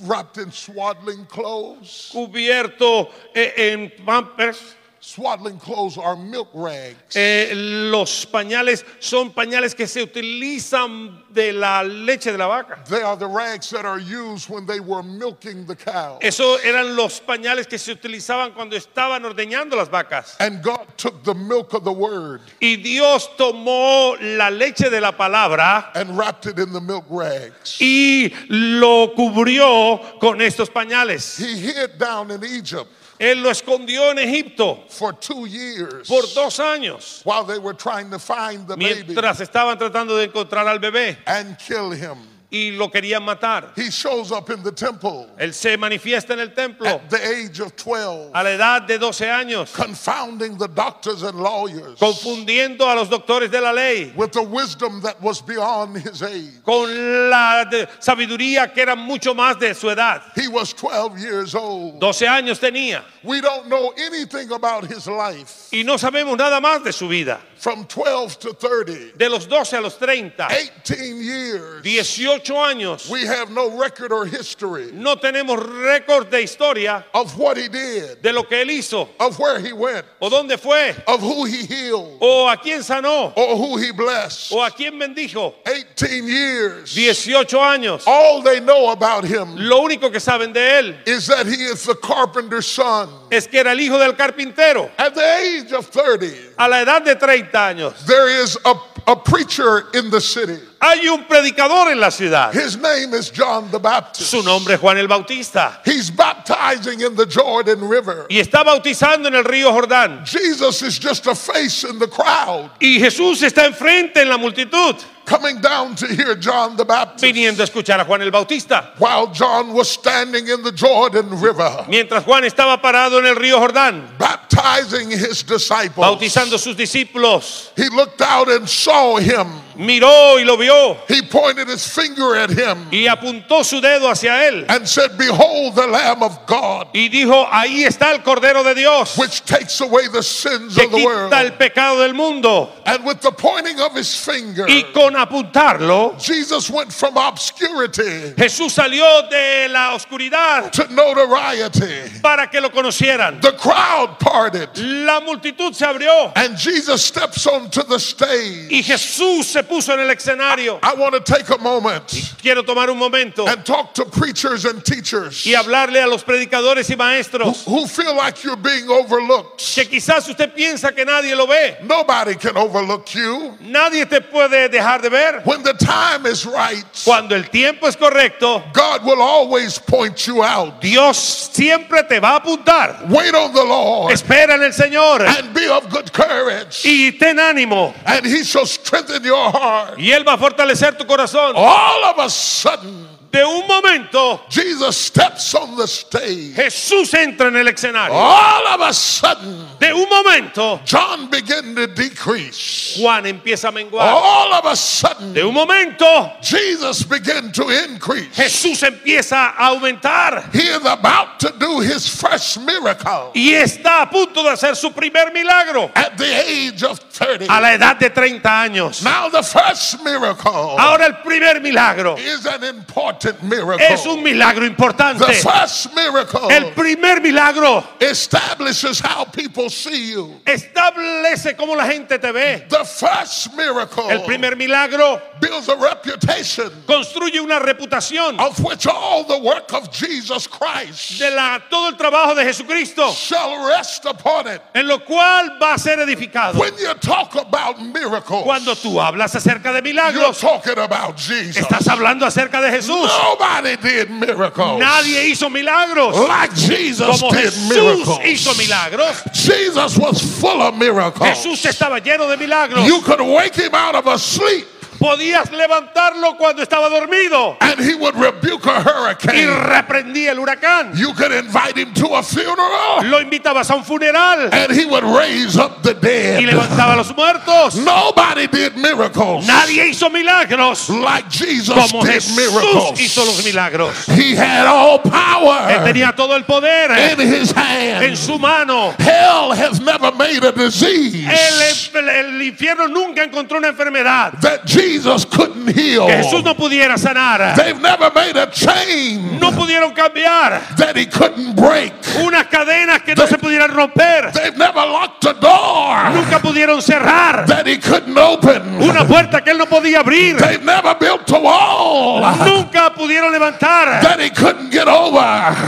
[0.02, 2.12] wrapped in swaddling clothes.
[2.12, 4.75] cubierto eh, en pampers.
[5.06, 7.16] Swaddling clothes are milk rags.
[7.16, 12.84] Eh, los pañales son pañales que se utilizan de la leche de la vaca.
[12.90, 16.18] They are the rags that are used when they were milking the cow.
[16.24, 20.38] Eso eran los pañales que se utilizaban cuando estaban ordeñando las vacas.
[20.40, 25.12] And God took the milk of the word Y Dios tomó la leche de la
[25.12, 27.80] palabra and wrapped it in the milk rags.
[27.80, 31.38] y lo cubrió con estos pañales.
[31.38, 32.90] He hid down in Egypt
[33.20, 38.10] Él lo escondió en Egipto for two years por dos años while they were trying
[38.10, 42.18] to find the baby mientras estaban tratando de encontrar al bebé and kill him.
[42.52, 43.74] Y lo querían matar.
[43.76, 47.60] He shows up in the temple Él se manifiesta en el templo at the age
[47.60, 52.96] of 12, a la edad de 12 años, confounding the doctors and lawyers confundiendo a
[52.96, 56.62] los doctores de la ley with the wisdom that was beyond his age.
[56.64, 56.88] con
[57.30, 57.66] la
[58.00, 60.22] sabiduría que era mucho más de su edad.
[60.36, 62.00] He was 12 years old.
[62.00, 66.84] 12 años tenía We don't know anything about his life, y no sabemos nada más
[66.84, 67.40] de su vida.
[67.58, 71.86] From 12 to 30, de los 12 a los 30, 18 years.
[71.86, 73.10] 18 años.
[73.10, 78.22] We have no record or history No tenemos récord de historia of what he did,
[78.22, 81.66] de lo que él hizo, of where he went, o dónde fue, of who he
[81.66, 84.52] healed, o a quién sanó, or who he blessed.
[84.52, 85.54] o a quién bendijo.
[85.66, 86.98] 18 years.
[86.98, 88.04] 18 años.
[88.08, 91.84] All they know about him Lo único que saben de él is that he is
[91.86, 93.10] the carpenter's son.
[93.32, 94.90] es que era el hijo del carpintero.
[94.98, 98.76] At the age of 30, A la edad de 30 años, there is a,
[99.08, 100.60] a preacher in the city.
[100.86, 102.54] Hay un predicador en la ciudad.
[102.54, 104.30] His name is John the Baptist.
[104.30, 105.82] Su nombre es Juan el Bautista.
[105.84, 108.28] He's baptizing in the Jordan River.
[108.30, 110.26] Y está bautizando en el río Jordán.
[110.26, 114.96] Jesus is just a face in the crowd Y Jesús está enfrente en la multitud,
[115.26, 117.24] coming down to hear John the Baptist.
[117.24, 118.94] viniendo a escuchar a Juan el Bautista.
[119.00, 123.60] While John was standing in the Jordan River, Mientras Juan estaba parado en el río
[123.60, 129.48] Jordán, baptizing his disciples, bautizando sus discípulos, he looked out and saw him.
[129.78, 134.48] Miró y lo vio He pointed his finger at him y apuntó su dedo hacia
[134.48, 138.76] él and said, Behold the Lamb of God, y dijo, ahí está el Cordero de
[138.76, 141.34] Dios which takes away the sins que of the world.
[141.34, 142.70] el pecado del mundo.
[142.86, 148.72] And with the pointing of his finger, Y con apuntarlo, Jesus went from obscurity Jesús
[148.74, 152.22] salió de la oscuridad to notoriety.
[152.22, 153.40] para que lo conocieran.
[153.42, 158.70] The crowd parted, La multitud se abrió and Jesus steps onto the stage.
[158.72, 160.80] y Jesús se puso en el escenario.
[160.84, 162.04] I want to take a moment
[162.42, 166.90] Quiero tomar un momento and talk to preachers and teachers y hablarle a los predicadores
[166.90, 169.60] y maestros who feel like you're being overlooked.
[169.76, 171.78] que quizás usted piensa que nadie lo ve.
[171.84, 173.58] Nobody can overlook you.
[173.62, 175.42] Nadie te puede dejar de ver.
[175.46, 180.44] When the time is right, Cuando el tiempo es correcto, God will always point you
[180.44, 180.82] out.
[180.82, 181.18] Dios
[181.52, 183.10] siempre te va a apuntar.
[183.10, 187.38] Wait on the Lord Espera en el Señor and be of good courage, y ten
[187.38, 187.94] ánimo.
[188.06, 189.98] and He shall strengthen your heart.
[189.98, 191.54] Y Él va a fortalecer tu corazón.
[191.56, 196.56] All of a sudden, De un momento, Jesus steps on the stage.
[196.56, 198.16] Jesús entra en el escenario.
[198.16, 202.96] All of a sudden, De un momento, John began to decrease.
[202.98, 204.08] Juan empieza a menguar.
[204.08, 208.34] All of a sudden, De un momento, Jesus began to increase.
[208.34, 210.50] Jesús empieza a aumentar.
[210.54, 214.92] He is about to do his first miracle Y está a punto de hacer su
[214.94, 217.48] primer milagro at the age of 30.
[217.50, 219.04] a la edad de 30 años.
[219.04, 223.86] Now, the first miracle Ahora el primer milagro is an important miracle.
[223.94, 225.26] es un milagro importante.
[225.26, 230.40] The first miracle El primer milagro establishes how people see you.
[230.46, 232.66] establece cómo la gente te ve.
[232.70, 239.24] The first miracle El primer milagro builds a reputation construye una reputación of which all
[239.26, 244.48] the work of Jesus Christ de la, todo el trabajo de Jesucristo, shall rest upon
[244.48, 244.62] it.
[244.74, 246.58] en lo cual va a ser edificado.
[246.60, 251.58] When you talk about miracles, Cuando tú hablas acerca de you're milagros, talking about Jesus.
[251.58, 253.10] estás hablando acerca de Jesús.
[253.24, 258.20] Nobody did miracles Nadie hizo milagros like Jesus como did Jesús miracles.
[258.26, 259.24] hizo milagros.
[259.34, 261.30] Jesus was full of miracles.
[261.30, 262.86] Jesús estaba lleno de milagros.
[262.86, 264.68] You could wake him out of a sleep
[265.00, 269.48] Podías levantarlo cuando estaba dormido and he would rebuke a y hurricane.
[269.68, 270.94] reprendía el huracán.
[270.96, 275.04] You could invite him to a funeral Lo invitabas a un funeral and he would
[275.04, 276.40] raise up the y dead.
[276.44, 277.76] levantaba a los muertos.
[277.76, 283.00] Nobody did miracles Nadie hizo milagros like Jesus como did Jesús miracles.
[283.00, 284.08] hizo los milagros.
[284.08, 288.18] He had all Él power tenía todo el poder in his en hand.
[288.18, 288.94] su mano.
[288.98, 294.85] Hell has never made a disease El, el infierno nunca encontró una enfermedad that Jesus
[295.30, 296.06] couldn't heal.
[296.08, 297.56] que Jesús no pudiera sanar.
[297.56, 301.94] They've never made a chain No pudieron cambiar that he couldn't break.
[302.24, 304.32] unas cadenas que no se pudieran romper.
[304.32, 308.82] They've never locked a door Nunca pudieron cerrar that he couldn't open.
[308.82, 310.38] una puerta que él no podía abrir.
[310.38, 315.20] They've never built a wall Nunca pudieron levantar that he couldn't get over.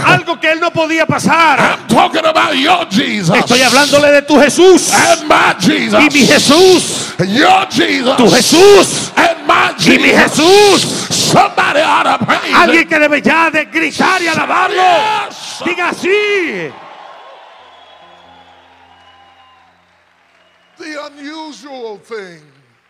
[0.05, 1.59] algo que él no podía pasar.
[1.59, 5.99] I'm talking about your Jesus Estoy hablándole de tu Jesús and my Jesus.
[6.01, 7.13] y mi Jesús.
[7.27, 9.06] Your Jesus Tu Jesús
[9.87, 10.09] y mi.
[10.09, 11.33] Jesús.
[12.53, 14.83] Alguien que debe ya de gritar y alabarlo.
[15.65, 16.71] Diga así.
[20.77, 22.41] The unusual thing,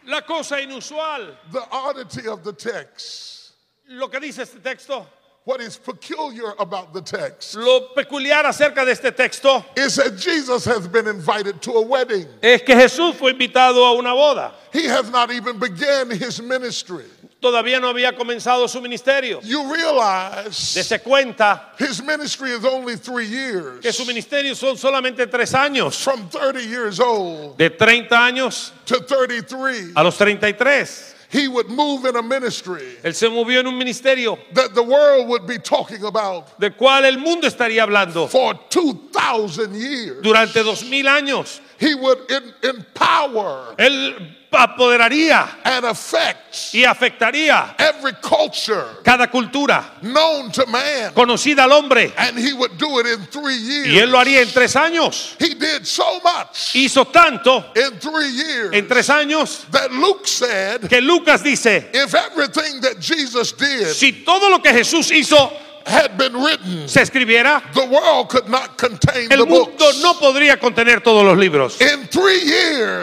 [0.06, 3.54] La cosa inusual, the oddity of the text.
[3.90, 5.08] lo que dice este texto,
[5.48, 10.66] what is peculiar about the text Lo peculiar acerca de este texto is that Jesus
[10.66, 12.28] has been invited to a wedding.
[12.42, 14.52] es que Jesús fue invitado a una boda.
[14.74, 17.06] He has not even began his ministry.
[17.42, 19.40] Todavía no había comenzado su ministerio.
[19.42, 23.82] You realize Dese cuenta his ministry is only three years.
[23.82, 26.04] que su ministerio son solamente tres años.
[26.04, 31.16] From 30 years old De 30 años to 33, a los 33.
[31.30, 35.28] He would move in a ministry Él se movió en un ministerio that the world
[35.28, 40.22] would be talking about del cual el mundo estaría hablando for 2,000 years.
[40.24, 41.60] durante dos mil años.
[41.80, 50.52] He would in- empower Él apoderaría and affect y afectaría every culture cada cultura known
[50.52, 51.14] to man.
[51.14, 52.12] conocida al hombre.
[52.18, 53.88] And he would do it in three years.
[53.88, 55.36] Y él lo haría en tres años.
[55.40, 60.90] He did so much Hizo tanto in three years en tres años that Luke said
[60.90, 65.52] que Lucas dice, if everything that Jesus did si todo lo que Jesús hizo
[65.88, 70.02] had been written, se escribiera, the world could not contain the el mundo books.
[70.02, 71.80] no podría contener todos los libros.
[71.82, 72.48] In three En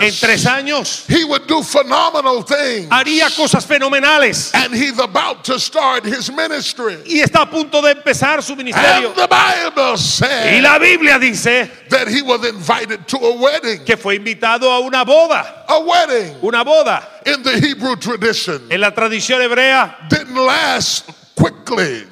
[0.03, 2.88] years, tres años he would do phenomenal things.
[2.90, 4.53] haría cosas fenomenales.
[4.55, 6.99] And he's about to start his ministry.
[7.07, 9.09] Y está a punto de empezar su ministerio.
[9.09, 13.85] And the Bible Y said la Biblia dice that he was invited to a wedding.
[13.85, 15.64] que fue invitado a una boda.
[15.68, 22.05] A wedding Una boda in the Hebrew tradition en la tradición hebrea didn't last quickly,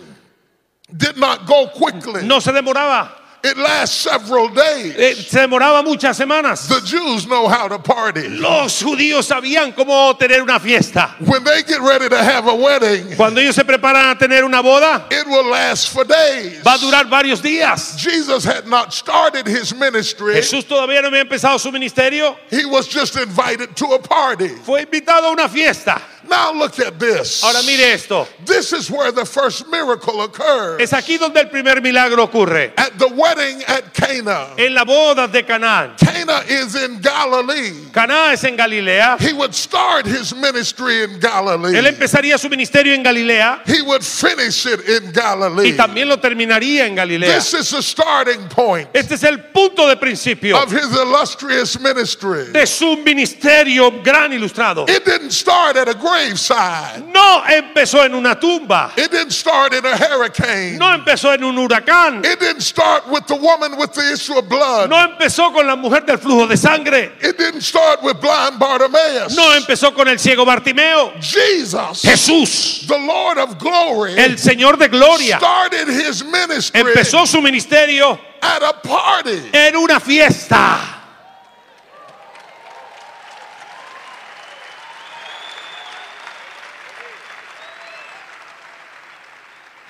[0.97, 2.27] did not go quickly.
[2.27, 3.11] no se demoraba.
[3.45, 4.95] It lasts several days.
[4.97, 6.69] Eh, se demoraba muchas semanas.
[6.69, 8.29] The Jews know how to party.
[8.29, 11.17] Los judíos sabían cómo tener una fiesta.
[11.19, 14.63] When they get ready to have a wedding, Cuando ellos se preparan a tener una
[14.63, 16.63] boda, it will last for days.
[16.63, 17.99] va a durar varios días.
[17.99, 20.35] Jesus had not started his ministry.
[20.35, 22.37] Jesús todavía no había empezado su ministerio.
[22.49, 24.51] He was just invited to a party.
[24.65, 26.01] Fue invitado a una fiesta.
[26.33, 27.45] Now look at this.
[27.45, 28.27] Ahora mire esto.
[28.47, 30.81] This is where the first miracle occurs.
[30.81, 32.73] Es aquí donde el primer milagro ocurre.
[32.79, 34.55] At the wedding at Cana.
[34.57, 35.95] En la boda de Canaán.
[35.99, 37.91] Cana is in Galilee.
[37.93, 39.19] Caná es en Galilea.
[39.21, 41.77] He would start his ministry in Galilee.
[41.77, 45.69] Él empezaría su ministerio en Galilea He would finish it in Galilee.
[45.69, 47.35] y también lo terminaría en Galilea.
[47.35, 52.53] This is the starting point Este es el punto de principio of his illustrious ministry.
[52.53, 54.89] de su ministerio gran ilustrado.
[54.89, 57.05] It didn't start at a graveside.
[57.13, 58.93] No empezó en una tumba.
[58.97, 60.79] It didn't start in a hurricane.
[60.79, 62.25] No empezó en un huracán.
[62.25, 64.91] It didn't start with the woman with the issue of blood.
[64.91, 67.13] No empezó con la mujer del flujo de sangre.
[67.21, 69.35] It didn't start with blind Bartimaeus.
[69.37, 71.13] No empezó con el ciego Bartimeo.
[71.21, 77.41] Jesus, Jesús, the Lord of glory, el Señor de gloria, started his ministry empezó su
[77.41, 79.51] ministerio at a party.
[79.53, 81.03] en una fiesta.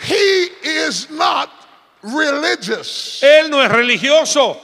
[0.04, 0.48] He
[0.92, 1.48] is not
[2.02, 3.22] religious.
[3.22, 4.58] Él no es religioso.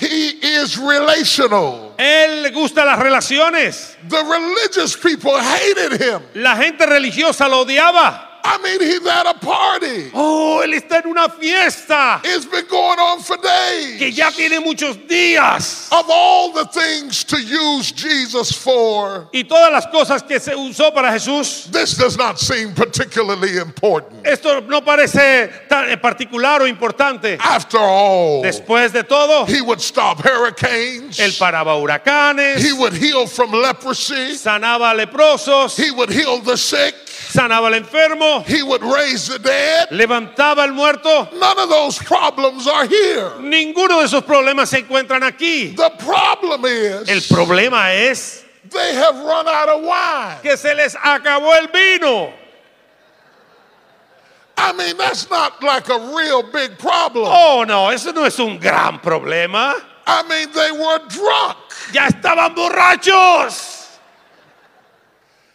[0.00, 1.94] He is relational.
[1.98, 3.96] Él le gusta las relaciones.
[4.08, 6.22] The religious people hated him.
[6.34, 8.33] La gente religiosa lo odiaba.
[8.46, 10.10] I mean, he's at a party.
[10.12, 13.98] Oh, él está en una fiesta It's been going on for days.
[13.98, 15.88] que ya tiene muchos días.
[15.90, 20.92] Of all the things to use Jesus for, Y todas las cosas que se usó
[20.92, 24.26] para Jesús, this does not seem particularly important.
[24.26, 27.38] esto no parece tan particular o importante.
[27.40, 31.18] After all, Después de todo, he would stop hurricanes.
[31.18, 34.34] él paraba huracanes, He would heal from leprosy.
[34.36, 36.94] sanaba leprosos, He would heal the sick.
[37.34, 39.88] Sanaba al enfermo, He would raise the dead.
[39.90, 41.28] levantaba al muerto.
[41.34, 43.30] None of those problems are here.
[43.40, 45.74] Ninguno de esos problemas se encuentran aquí.
[45.76, 50.38] The problem is El problema es they have run out of wine.
[50.42, 52.32] que se les acabó el vino.
[54.56, 57.26] I mean, that's not like a real big problem.
[57.28, 59.74] Oh, no, eso no es un gran problema.
[60.06, 61.56] I mean, they were drunk.
[61.92, 63.73] Ya estaban borrachos.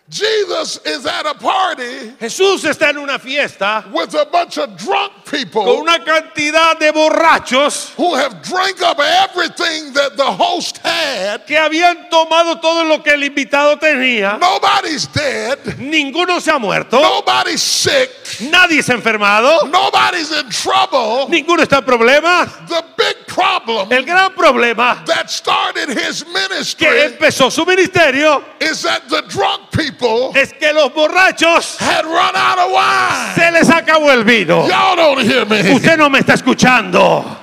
[0.10, 5.14] Jesus is at a party Jesús está en una fiesta with a bunch of drunk
[5.24, 11.46] con people una cantidad de borrachos who have drank up everything that the host had.
[11.46, 14.38] que habían tomado todo lo que el invitado tenía.
[14.40, 15.78] Nobody's dead.
[15.78, 17.00] Ninguno se ha muerto.
[17.00, 18.10] Nobody's sick.
[18.52, 19.68] Nadie se ha enfermado.
[19.70, 21.28] Nobody's in trouble.
[21.30, 22.50] Ninguno está en problemas.
[22.68, 28.82] The big problem El gran problema that started his que ministry empezó su ministerio is
[28.82, 29.99] that the drunk people
[30.36, 33.36] es que los borrachos had run out of wine.
[33.36, 34.68] se les acabó el vino.
[34.68, 35.74] Y'all don't hear me.
[35.74, 37.38] Usted no me está escuchando.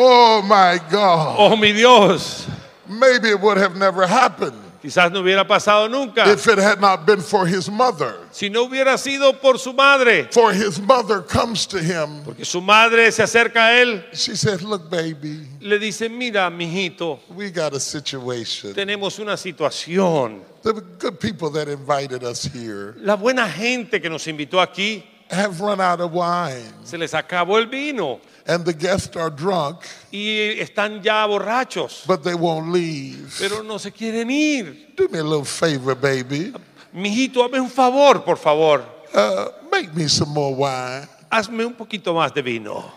[0.00, 1.36] Oh my God.
[1.38, 2.46] Oh, mi Dios.
[2.86, 7.04] maybe it would have never happened Quizás no hubiera pasado nunca if it had not
[7.04, 8.14] been for his mother.
[8.30, 10.28] si no hubiera sido por su madre.
[10.30, 12.22] For his mother comes to him.
[12.24, 17.18] Porque su madre se acerca a él, She said, Look, baby, le dice, mira, mijito,
[17.34, 18.72] we got a situation.
[18.74, 20.42] tenemos una situación.
[20.62, 25.60] The good people that invited us here La buena gente que nos invitó aquí, have
[25.60, 30.56] run out of wine, se les acabó el vino and the guests are drunk, y
[30.58, 33.36] están ya borrachos, but they won't leave.
[33.38, 34.94] pero no se quieren ir.
[34.96, 36.52] Do me a little favor, baby.
[36.94, 38.82] Mijito, hazme un favor, por favor.
[39.14, 41.06] Uh, make me some more wine.
[41.30, 42.90] Hazme un poquito más de vino.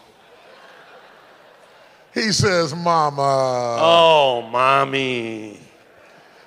[2.14, 5.58] He says, Mama, Oh, mami,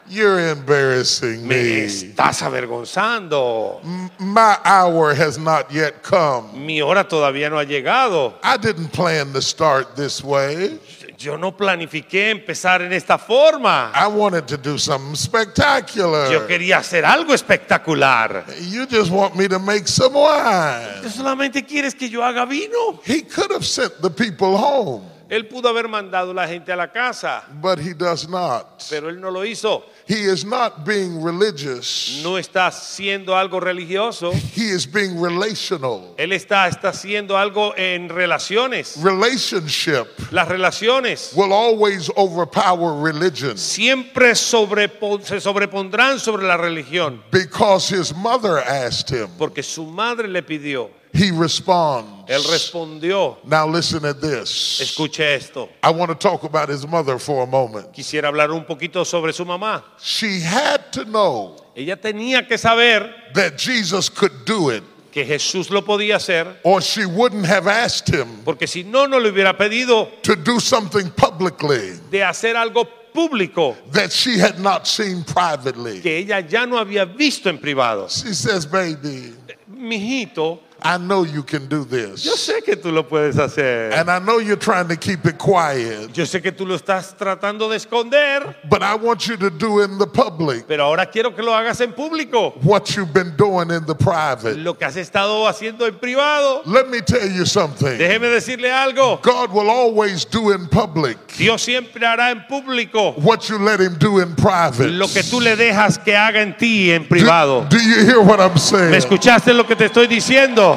[0.08, 1.84] you're embarrassing me me.
[1.84, 3.80] estás avergonzando.
[4.18, 6.52] My hour has not yet come.
[6.66, 8.34] Mi hora todavía no ha llegado.
[8.42, 10.78] I didn't plan to start this way.
[11.16, 13.92] Yo no planifiqué empezar en esta forma.
[13.94, 16.46] I wanted to do something Yo spectacular.
[16.46, 18.44] quería hacer algo espectacular.
[18.60, 21.02] You just want me to make some wine.
[21.02, 23.00] ¿Tú solamente quieres que yo haga vino?
[23.04, 26.88] He could have sent the people home, Él pudo haber mandado la gente a la
[26.92, 28.84] casa, but he does not.
[28.90, 29.84] pero él no lo hizo.
[30.06, 34.32] He is not being religious, No está haciendo algo religioso.
[34.54, 36.14] he is being relational.
[36.18, 38.96] Él está, está haciendo algo en relaciones.
[39.02, 47.22] Relationship Las relaciones will always overpower religion siempre sobrepo- se sobrepondrán sobre la religión.
[47.30, 49.28] because his mother asked him.
[49.38, 50.90] Porque su madre le pidió.
[51.14, 52.10] He responds.
[52.28, 53.38] Él respondió.
[53.44, 54.80] Now listen at this.
[54.80, 55.68] Escuche esto.
[55.82, 57.92] I want to talk about his mother for a moment.
[57.92, 59.82] Quisiera hablar un poquito sobre su mamá.
[60.00, 65.70] She had to know Ella tenía que saber that Jesus could do it, que Jesús
[65.70, 69.56] lo podía hacer, or she wouldn't have asked him porque si no, no le hubiera
[69.56, 76.00] pedido to do something publicly de hacer algo público that she had not seen privately.
[76.00, 78.08] que ella ya no había visto en privado.
[78.08, 79.34] She says, Baby,
[79.68, 82.26] Mijito, I know you can do yo this.
[82.38, 83.90] sé que tú lo puedes hacer.
[83.94, 87.16] And I know you're trying to keep it quiet, Yo sé que tú lo estás
[87.16, 91.34] tratando de esconder, but I want you to do in the public pero ahora quiero
[91.34, 92.52] que lo hagas en público.
[92.62, 94.58] what you've been doing in the private.
[94.58, 96.60] Lo que has estado haciendo en privado.
[96.66, 99.22] Let me tell you something Déjeme decirle algo.
[99.22, 103.96] God will always do in public Dios siempre hará en público what you let Him
[103.98, 104.90] do in private.
[104.90, 107.66] lo que tú le dejas que haga en ti en Do, privado.
[107.70, 108.94] do you hear what I'm ¿Me saying?
[108.94, 110.73] escuchaste lo que te estoy diciendo?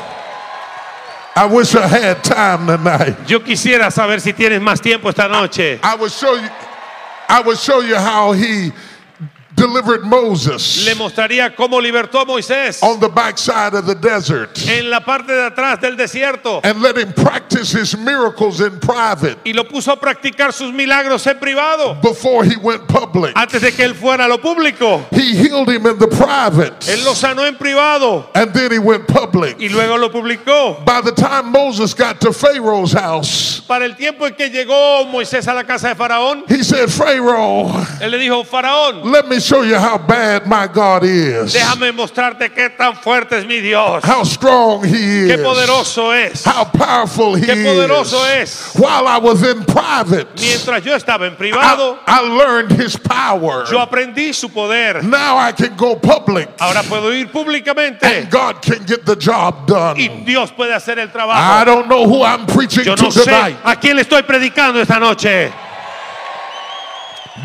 [1.37, 3.29] I wish I had time tonight.
[3.29, 5.79] Yo quisiera saber si tienes más tiempo esta noche.
[5.83, 6.49] I will show you.
[7.29, 8.71] I will show you how He
[9.57, 14.89] delivered Moses Le mostraría cómo libertó a Moisés on the backside of the desert en
[14.89, 19.51] la parte de atrás del desierto and let him practice his miracles in private y
[19.53, 23.33] lo puso a practicar sus milagros en privado before he went public.
[23.35, 25.05] antes de que él fuera a lo público.
[25.11, 29.07] He healed him in the private Él lo sanó en privado and then he went
[29.07, 29.57] public.
[29.59, 30.85] y luego lo publicó.
[30.85, 35.47] By the time Moses got to Pharaoh's house, Para el tiempo en que llegó Moisés
[35.47, 39.61] a la casa de Faraón, he said, Pharaoh, él le dijo, Faraón, let me show
[39.63, 44.23] you how bad my God is, déjame mostrarte qué tan fuerte es mi Dios, how
[44.23, 46.43] strong he qué is, poderoso es.
[46.45, 48.49] how powerful he Qué poderoso is.
[48.49, 48.75] es.
[48.75, 53.65] While I was in private, Mientras yo estaba en I, privado, I learned his power.
[53.71, 55.03] yo aprendí su poder.
[55.03, 59.65] Now I can go public Ahora puedo ir públicamente and God can get the job
[59.67, 59.97] done.
[59.99, 61.65] y Dios puede hacer el I trabajo.
[61.65, 64.81] don't know who I'm preaching Yo to no sé tonight, a quién le estoy predicando
[64.81, 65.51] esta noche,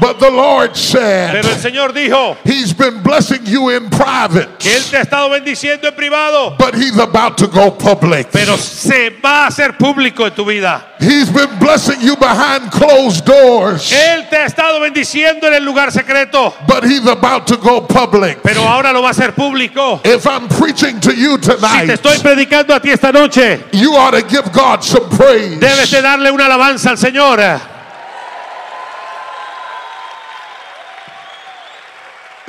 [0.01, 4.75] but the Lord said pero el Señor dijo He's been blessing you in private, que
[4.77, 8.29] Él te ha estado bendiciendo en privado, but He's about to go public.
[8.33, 10.85] pero se va a hacer público en tu vida.
[11.01, 15.91] He's been blessing you behind closed doors, Él te ha estado bendiciendo en el lugar
[15.93, 18.39] secreto, but He's about to go public.
[18.43, 20.01] pero ahora lo va a hacer público.
[20.05, 23.95] If I'm preaching to you Si te tonight, estoy predicando a ti esta noche, you
[23.97, 25.59] ought to give God some praise.
[25.61, 27.41] debes de darle una alabanza al Señor.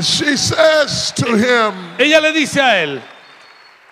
[0.04, 3.02] She says to him, Ella le dice a él,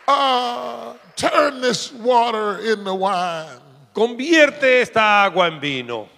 [0.08, 3.60] uh, Turn this water into wine.
[3.94, 6.10] convierte esta agua en vino.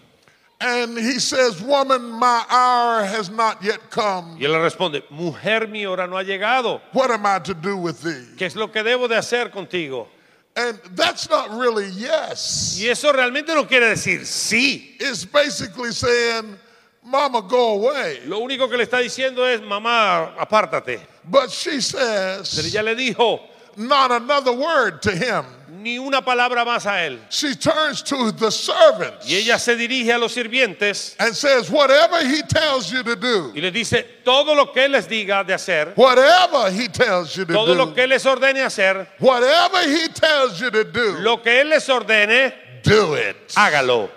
[0.59, 4.37] And he says, Woman, my hour has not yet come.
[4.39, 6.79] Y él le responde, mujer, mi hora no ha llegado.
[6.93, 8.35] What am I to do with thee?
[8.37, 10.07] ¿Qué es lo que debo de hacer contigo?
[10.55, 12.79] And that's not really yes.
[12.79, 14.95] Y eso realmente no quiere decir sí.
[14.99, 16.57] It's basically saying,
[17.05, 18.21] Mama, go away.
[18.25, 20.99] Lo único que le está diciendo es, mamá, apártate.
[21.25, 23.39] But she Pero says, ella le dijo,
[23.75, 25.45] not another word to him.
[25.83, 27.19] ni una palabra más a él.
[27.29, 32.25] She turns to the servants Y ella se dirige a los sirvientes and says, Whatever
[32.25, 35.53] he tells you to do, y les dice, todo lo que él les diga de
[35.53, 39.81] hacer, whatever he tells you to todo lo do, que él les ordene hacer, whatever
[39.89, 43.35] he tells you to do, lo que él les ordene, do it.
[43.55, 44.09] hágalo.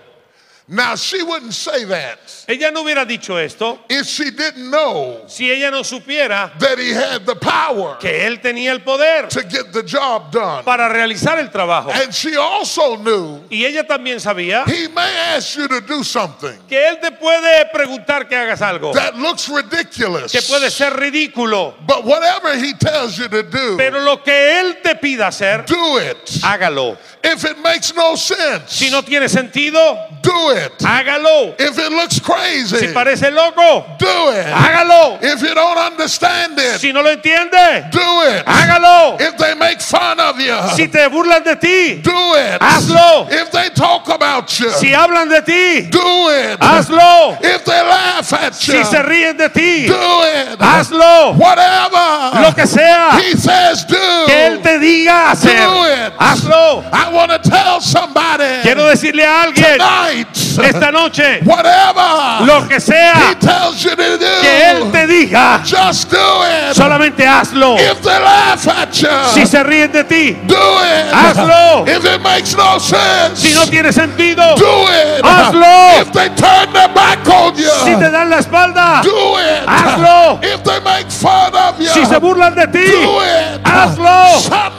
[0.68, 5.48] Now, she wouldn't say that Ella no hubiera dicho esto if she didn't know si
[5.48, 9.72] ella no supiera that he had the power que él tenía el poder to get
[9.72, 10.64] the job done.
[10.64, 11.90] para realizar el trabajo.
[11.92, 16.58] And she also knew Y ella también sabía he may ask you to do something
[16.68, 20.32] que él te puede preguntar que hagas algo, that looks ridiculous.
[20.32, 24.82] que puede ser ridículo, But whatever he tells you to do, pero lo que él
[24.82, 26.24] te pida hacer, do it.
[26.42, 26.98] hágalo.
[27.22, 30.55] If it makes no sense, Si no tiene sentido, do it.
[30.80, 31.54] Hágalo.
[31.58, 34.46] If it looks crazy, Si parece loco, do it.
[34.46, 35.18] hágalo.
[35.22, 38.44] If you don't understand it, Si no lo entiende, do it.
[38.46, 39.20] hágalo.
[39.20, 42.60] If they make fun of you, Si te burlan de ti, do it.
[42.60, 43.28] hazlo.
[43.30, 46.58] If they talk about you, Si hablan de ti, do it.
[46.60, 47.36] hazlo.
[47.42, 50.58] If they laugh at you, Si se ríen de ti, do it.
[50.58, 51.34] hazlo.
[51.36, 53.96] Whatever Lo que sea he says, do.
[54.26, 56.12] que él te diga hacer, Do it.
[56.18, 56.84] hazlo.
[56.92, 60.28] I want to tell somebody Quiero decirle a alguien tonight,
[60.64, 65.60] esta noche, whatever lo que he sea tells you to do, que él te diga,
[65.64, 66.74] just do it.
[66.74, 67.76] solamente hazlo.
[67.78, 71.12] If they laugh at you, Si se ríen de ti, do it.
[71.12, 71.86] hazlo.
[71.88, 75.22] If it makes no sense, Si no tiene sentido, do it.
[75.24, 76.00] Hazlo.
[76.00, 79.66] If they turn their back on you, si te dan la espalda, do it.
[79.66, 80.38] hazlo.
[80.42, 83.62] If they make fun of you, Si se burlan de ti, do it.
[83.64, 84.75] hazlo.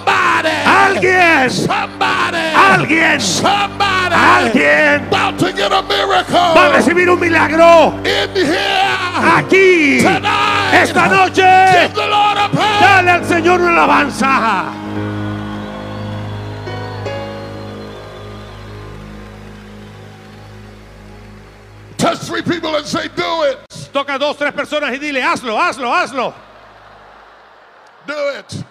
[0.98, 7.94] Alguien, somebody, alguien, somebody, alguien about to get a miracle va a recibir un milagro
[8.04, 10.74] in here aquí, tonight.
[10.74, 11.44] esta noche.
[11.72, 12.82] Give the Lord a praise.
[12.82, 14.74] Dale al Señor una alabanza.
[21.98, 23.58] Touch three people and say, Do it.
[23.92, 26.34] Toca dos, tres personas y dile, hazlo, hazlo, hazlo,
[28.06, 28.64] Do it.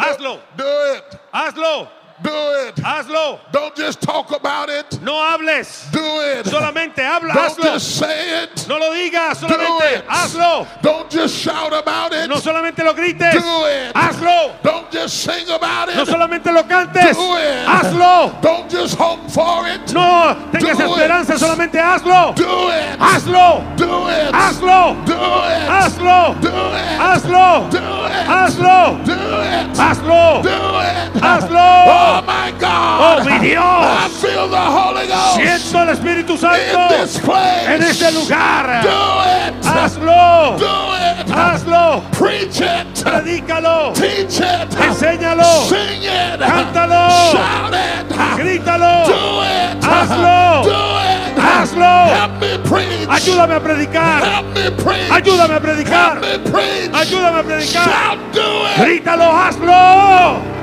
[0.00, 1.18] Hazlo, Do it.
[1.32, 1.88] hazlo,
[2.22, 2.30] Do
[2.66, 2.74] it.
[2.76, 3.38] hazlo.
[3.52, 5.00] Don't just talk about it.
[5.02, 6.46] No hables, Do it.
[6.46, 7.62] solamente habla, Don't hazlo.
[7.72, 8.66] just say it.
[8.68, 10.06] No lo digas, Do solamente it.
[10.08, 10.66] hazlo.
[10.82, 12.28] Don't just shout about it.
[12.28, 13.94] No solamente lo grites, Do it.
[13.94, 14.52] hazlo.
[14.62, 16.08] Don't just sing about No it.
[16.08, 17.66] solamente lo cantes, Do it.
[17.66, 18.40] hazlo.
[18.42, 19.92] Don't just hope for it.
[19.92, 20.90] No tengas Do it.
[20.90, 22.34] esperanza, solamente hazlo.
[22.34, 22.98] Do it.
[23.00, 24.32] Hazlo, Do it.
[24.32, 25.68] hazlo, Do it.
[25.68, 26.98] hazlo, Do it.
[27.00, 28.26] hazlo, Do it.
[28.26, 29.76] hazlo, Do it.
[29.76, 31.22] hazlo, Do it.
[31.22, 32.09] hazlo.
[32.12, 33.20] Oh my God.
[33.20, 33.62] Oh, mi Dios.
[33.62, 37.66] I feel the Holy Ghost Siento el Espíritu in Santo this place.
[37.68, 38.82] en este lugar.
[38.82, 39.64] Do it.
[39.64, 41.30] Hazlo, Do it.
[41.30, 42.86] hazlo, Preach it.
[43.04, 44.68] predícalo, Teach it.
[44.80, 46.40] enséñalo, Sing it.
[46.40, 48.38] cántalo, Shout it.
[48.38, 49.84] grítalo, Do it.
[49.84, 50.62] Hazlo.
[50.64, 51.38] Do it.
[51.38, 52.06] hazlo.
[52.10, 53.08] Help me preach.
[53.08, 55.10] Ayúdame a predicar, Help me preach.
[55.10, 56.90] ayúdame a Help predicar, me preach.
[56.94, 57.84] ayúdame a predicar.
[57.84, 58.76] Shout, do it.
[58.84, 60.59] Grítalo, hazlo.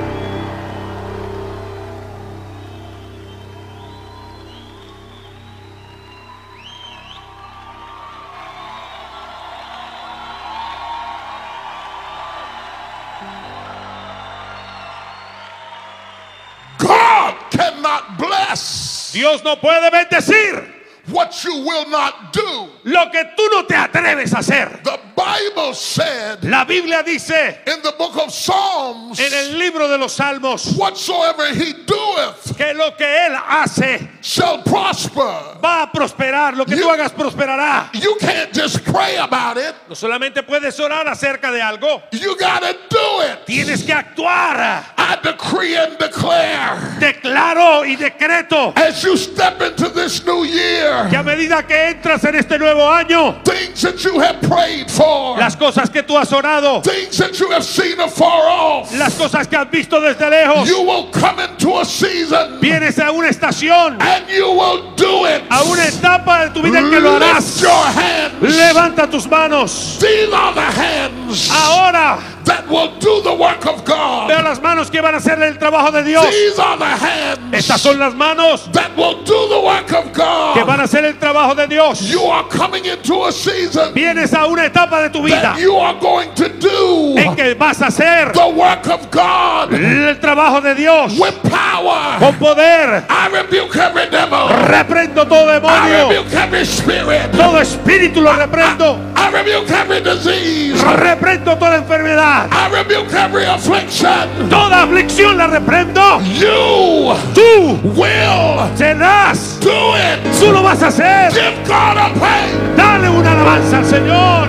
[19.12, 20.77] Dios no puede bendecir
[21.10, 22.70] what you will not do.
[22.84, 24.82] lo que tú no te atreves a hacer.
[24.84, 29.98] The Bible said La Biblia dice in the book of Psalms, en el libro de
[29.98, 35.60] los Salmos whatsoever he doeth que lo que Él hace shall prosper.
[35.62, 36.56] va a prosperar.
[36.56, 37.90] Lo que tú You- hagas prosperará.
[37.94, 39.76] You can't just pray about it.
[39.90, 43.46] No solamente puedes orar acerca de algo, You gotta do it.
[43.46, 44.86] tienes que actuar.
[44.98, 51.18] I decree and declare Declaro y decreto as you step into this new year, que
[51.18, 55.56] a medida que entras en este nuevo año, things that you have prayed for, las
[55.56, 59.56] cosas que tú has orado, things that you have seen afar off, las cosas que
[59.58, 64.28] has visto desde lejos, you will come into a season vienes a una estación, and
[64.30, 65.44] you will do it.
[65.50, 67.62] a una etapa de tu vida en que lo Lift harás.
[67.62, 68.56] your hands.
[68.58, 69.98] Levanta tus manos.
[70.00, 74.28] These are the hands Ahora that will do the work of God.
[74.30, 76.26] veo las manos que van a hacer el trabajo de Dios.
[76.30, 80.24] These are the hands Estas son las manos that will do the work of que
[80.24, 80.66] God.
[80.66, 82.02] van a hacer el trabajo de Dios.
[82.10, 85.78] You are coming into a season Vienes a una etapa de tu vida that you
[85.78, 90.62] are going to do en que vas a hacer the work of God el trabajo
[90.62, 92.18] de Dios with power.
[92.20, 93.06] con poder.
[93.10, 94.48] I rebuke every devil.
[94.68, 97.32] Reprendo todo I demonio, rebuke every spirit.
[97.32, 98.98] todo espíritu lo reprendo.
[99.16, 100.82] I I rebuke every disease.
[100.82, 102.37] Reprendo toda enfermedad.
[102.52, 104.50] I rebuke every affliction.
[104.50, 106.20] Toda aflicción la reprendo.
[106.22, 109.60] You Tú will serás.
[109.60, 110.20] do it.
[110.40, 111.32] Tú lo vas a hacer.
[111.32, 112.54] Give God a praise.
[112.76, 114.48] Dale una alabanza al Señor.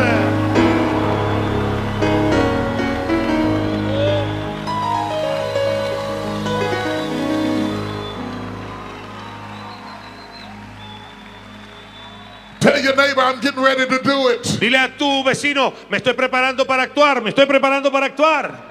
[12.99, 14.43] Neighbor I'm getting ready to do it.
[14.61, 18.69] Dile a tu vecino, me estoy preparando para actuar, me estoy preparando para actuar.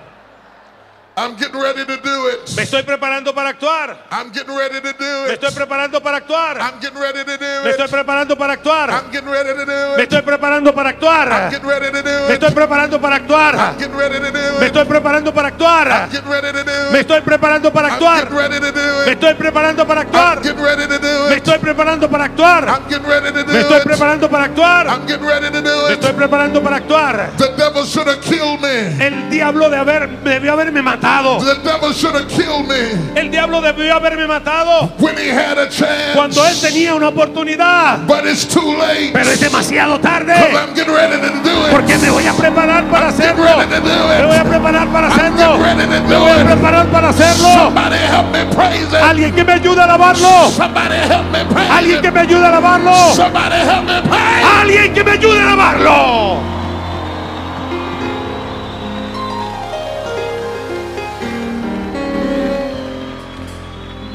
[1.20, 2.56] I'm getting ready to do it.
[2.56, 4.06] Me estoy preparando para actuar.
[4.12, 5.40] I'm getting ready to do Me it.
[5.42, 6.60] estoy preparando para actuar.
[6.62, 7.90] I'm getting ready to do Me estoy it.
[7.92, 8.90] preparando para actuar.
[8.92, 10.14] I'm getting ready to do Me it.
[10.14, 11.50] estoy preparando para I'm actuar.
[11.50, 12.36] getting ready to do Me it.
[12.38, 13.56] estoy preparando para actuar.
[13.58, 14.68] I'm getting ready to do Me it.
[14.68, 16.10] estoy preparando para I'm actuar.
[16.12, 17.02] getting ready to do Me it.
[17.02, 18.22] estoy preparando para I'm actuar.
[18.22, 19.18] getting ready to do Me it.
[19.18, 20.42] estoy preparando para I'm actuar.
[20.44, 21.38] getting ready to do Me it.
[21.38, 22.07] estoy preparando para
[22.38, 22.68] actuar.
[22.70, 23.84] I'm getting ready to Me do estoy it.
[23.84, 24.88] preparando para actuar.
[24.88, 27.32] I'm getting ready to do Me estoy preparando para actuar.
[27.38, 29.04] The devil should have killed me.
[29.04, 31.40] El diablo de haber, debió haberme matado.
[31.40, 35.68] The devil should have killed me El diablo debió haberme matado when he had a
[35.70, 36.14] chance.
[36.14, 38.00] cuando él tenía una oportunidad.
[38.08, 39.12] But it's too late.
[39.14, 40.34] Pero es demasiado tarde.
[40.34, 41.72] Because I'm getting ready to do it.
[41.72, 43.58] Porque me voy a preparar para hacerlo.
[43.58, 45.58] Me voy a preparar para hacerlo.
[45.58, 47.48] Me voy a preparar para hacerlo.
[47.50, 49.02] Somebody help me praise it.
[49.04, 50.52] Alguien que me ayude a alabarlo.
[50.52, 52.14] Somebody help me praise Alguien que it.
[52.14, 54.46] me ayude a praise.
[54.62, 56.42] Alguien que me ayude a alabarlo.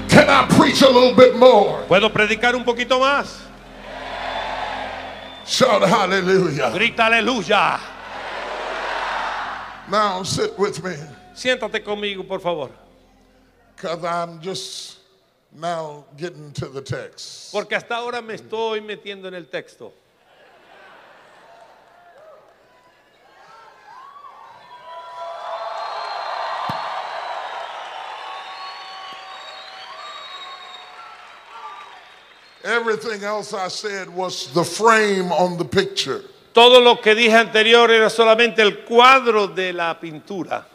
[0.09, 1.85] Can I preach a little bit more?
[1.89, 3.41] ¿Puedo predicar un poquito más?
[5.47, 6.71] Shout hallelujah.
[6.71, 7.79] Grita aleluya.
[9.89, 10.95] Now sit with me.
[11.35, 12.71] Siéntate conmigo, por favor.
[13.75, 15.02] Because I'm just
[15.55, 17.53] now getting to the text.
[17.53, 19.93] Porque hasta ahora me estoy metiendo en el texto.
[32.65, 36.23] Everything else I said was the frame on the picture.
[36.55, 40.67] Todo lo que dije anterior era solamente el cuadro de la pintura.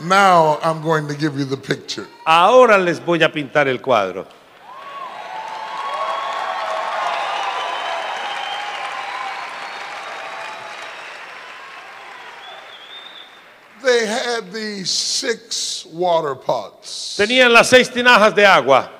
[0.00, 2.06] Now I'm going to give you the picture.
[2.24, 4.26] Ahora les voy a pintar el cuadro.
[13.82, 18.90] They had these six water pots Tenían las seis tinajas de agua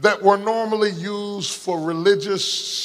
[0.00, 2.44] that were normally used for religious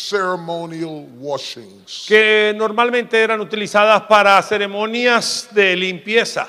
[0.09, 2.05] ceremonial washings.
[2.07, 6.47] que normalmente eran utilizadas para ceremonias de limpieza.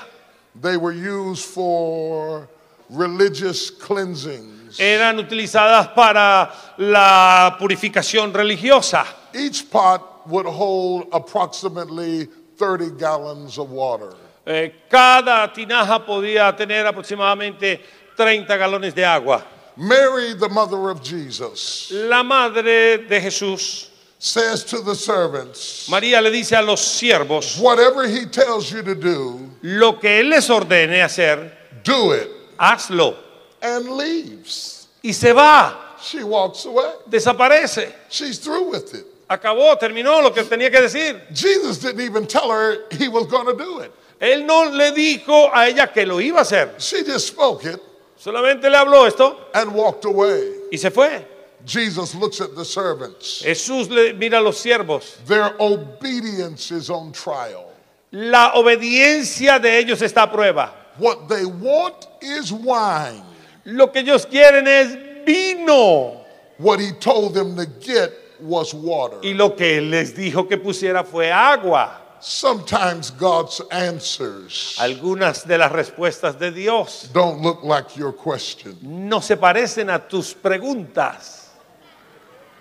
[0.61, 2.47] They were used for
[2.89, 4.79] religious cleansings.
[4.79, 9.05] Eran utilizadas para la purificación religiosa.
[9.33, 12.27] Each pot would hold approximately
[12.57, 14.13] 30 gallons of water.
[14.45, 17.81] Eh, cada tinaja podía tener aproximadamente
[18.15, 19.43] 30 galones de agua.
[19.75, 23.89] Mary, the mother of Jesus, La madre de Jesús,
[24.23, 28.95] says to the servants, María le dice a los siervos, Whatever he tells you to
[28.95, 31.51] do, lo que él les ordene hacer,
[31.83, 33.15] do it, hazlo.
[33.61, 34.87] and leaves.
[35.03, 36.91] Y se va, She walks away.
[37.09, 37.91] desaparece.
[38.09, 39.05] She's through with it.
[39.29, 41.21] Acabó, terminó lo que tenía que decir.
[41.33, 43.91] Jesus didn't even tell her he was going to do it.
[44.21, 46.75] Él no le dijo a ella que lo iba a hacer.
[46.79, 47.79] She just spoke it
[48.17, 50.49] Solamente le habló esto and walked away.
[50.71, 51.25] y se fue.
[51.65, 53.43] Jesus looks at the servants.
[53.43, 55.17] Jesús le mira a los siervos.
[55.25, 57.71] Their obedience is on trial.
[58.11, 60.71] La obediencia de ellos está a prueba.
[60.97, 63.23] What they want is wine.
[63.65, 66.21] Lo que ellos quieren es vino.
[66.57, 69.17] What he told them to get was water.
[69.23, 71.99] Y lo que él les dijo que pusiera fue agua.
[72.19, 78.77] Sometimes God's answers Algunas de las respuestas de Dios don't look like your question.
[78.81, 81.42] no se parecen a tus preguntas.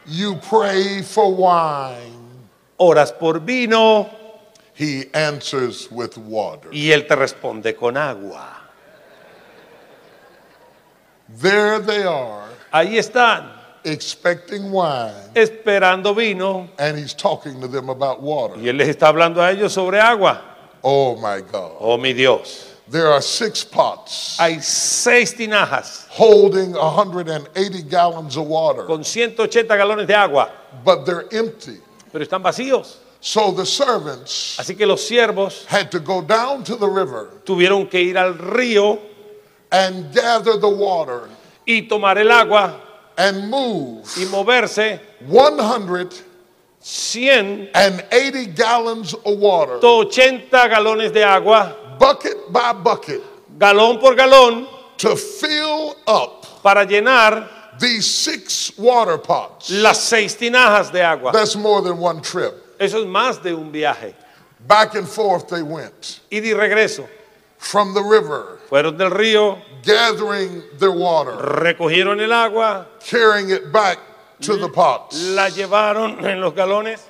[0.07, 2.49] You pray for wine,
[2.79, 4.11] Oras por vino
[4.75, 6.69] he answers with water.
[6.73, 8.59] y él te responde con agua.
[11.29, 13.49] There they are, Ahí están,
[13.85, 18.57] expecting wine, esperando vino and he's talking to them about water.
[18.59, 20.41] y él les está hablando a ellos sobre agua.
[20.83, 21.77] Oh my God.
[21.79, 22.72] Oh mi Dios.
[22.93, 30.07] There are six pots Hay seis tinajas holding 180 gallons of water, con 180 galones
[30.07, 30.51] de agua,
[30.85, 31.81] but they're empty.
[32.13, 32.99] pero están vacíos.
[33.19, 37.89] So the servants Así que los siervos had to go down to the river tuvieron
[37.89, 39.01] que ir al río
[39.71, 41.31] and gather the water
[41.67, 42.79] y tomar el agua
[43.17, 45.01] and move y moverse
[46.83, 53.23] 180 gallons of water, 180 galones de agua, bucket by bucket,
[53.59, 54.67] galón por galón,
[54.99, 59.71] to fill up para llenar these six water pots.
[59.71, 61.33] las seis tinajas de agua.
[61.33, 62.55] That's more than one trip.
[62.79, 64.15] Eso es más de un viaje.
[64.67, 67.09] Back and forth they went Y de regreso.
[67.59, 73.99] from the river, Fueron del río, gathering their water, recogieron el agua, carrying it back
[74.41, 77.01] to the pots, la llevaron en los galones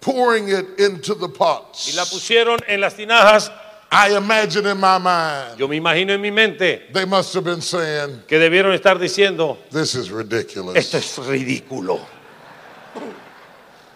[0.00, 1.96] pouring it into the y pots.
[1.96, 3.50] la pusieron en las tinajas.
[3.90, 7.60] I imagine in my mind, Yo me imagino en mi mente they must have been
[7.62, 10.76] saying, que debieron estar diciendo, This is ridiculous.
[10.76, 12.00] esto es ridículo,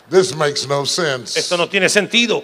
[0.09, 1.37] This makes no sense.
[1.37, 2.43] esto no tiene sentido.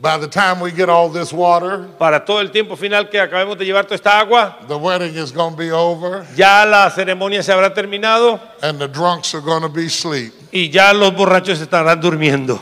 [0.00, 3.58] By the time we get all this water, Para todo el tiempo final que acabemos
[3.58, 7.42] de llevar toda esta agua, the wedding is going to be over ya la ceremonia
[7.42, 10.32] se habrá terminado and the drunks are going to be asleep.
[10.52, 12.60] y ya los borrachos estarán durmiendo.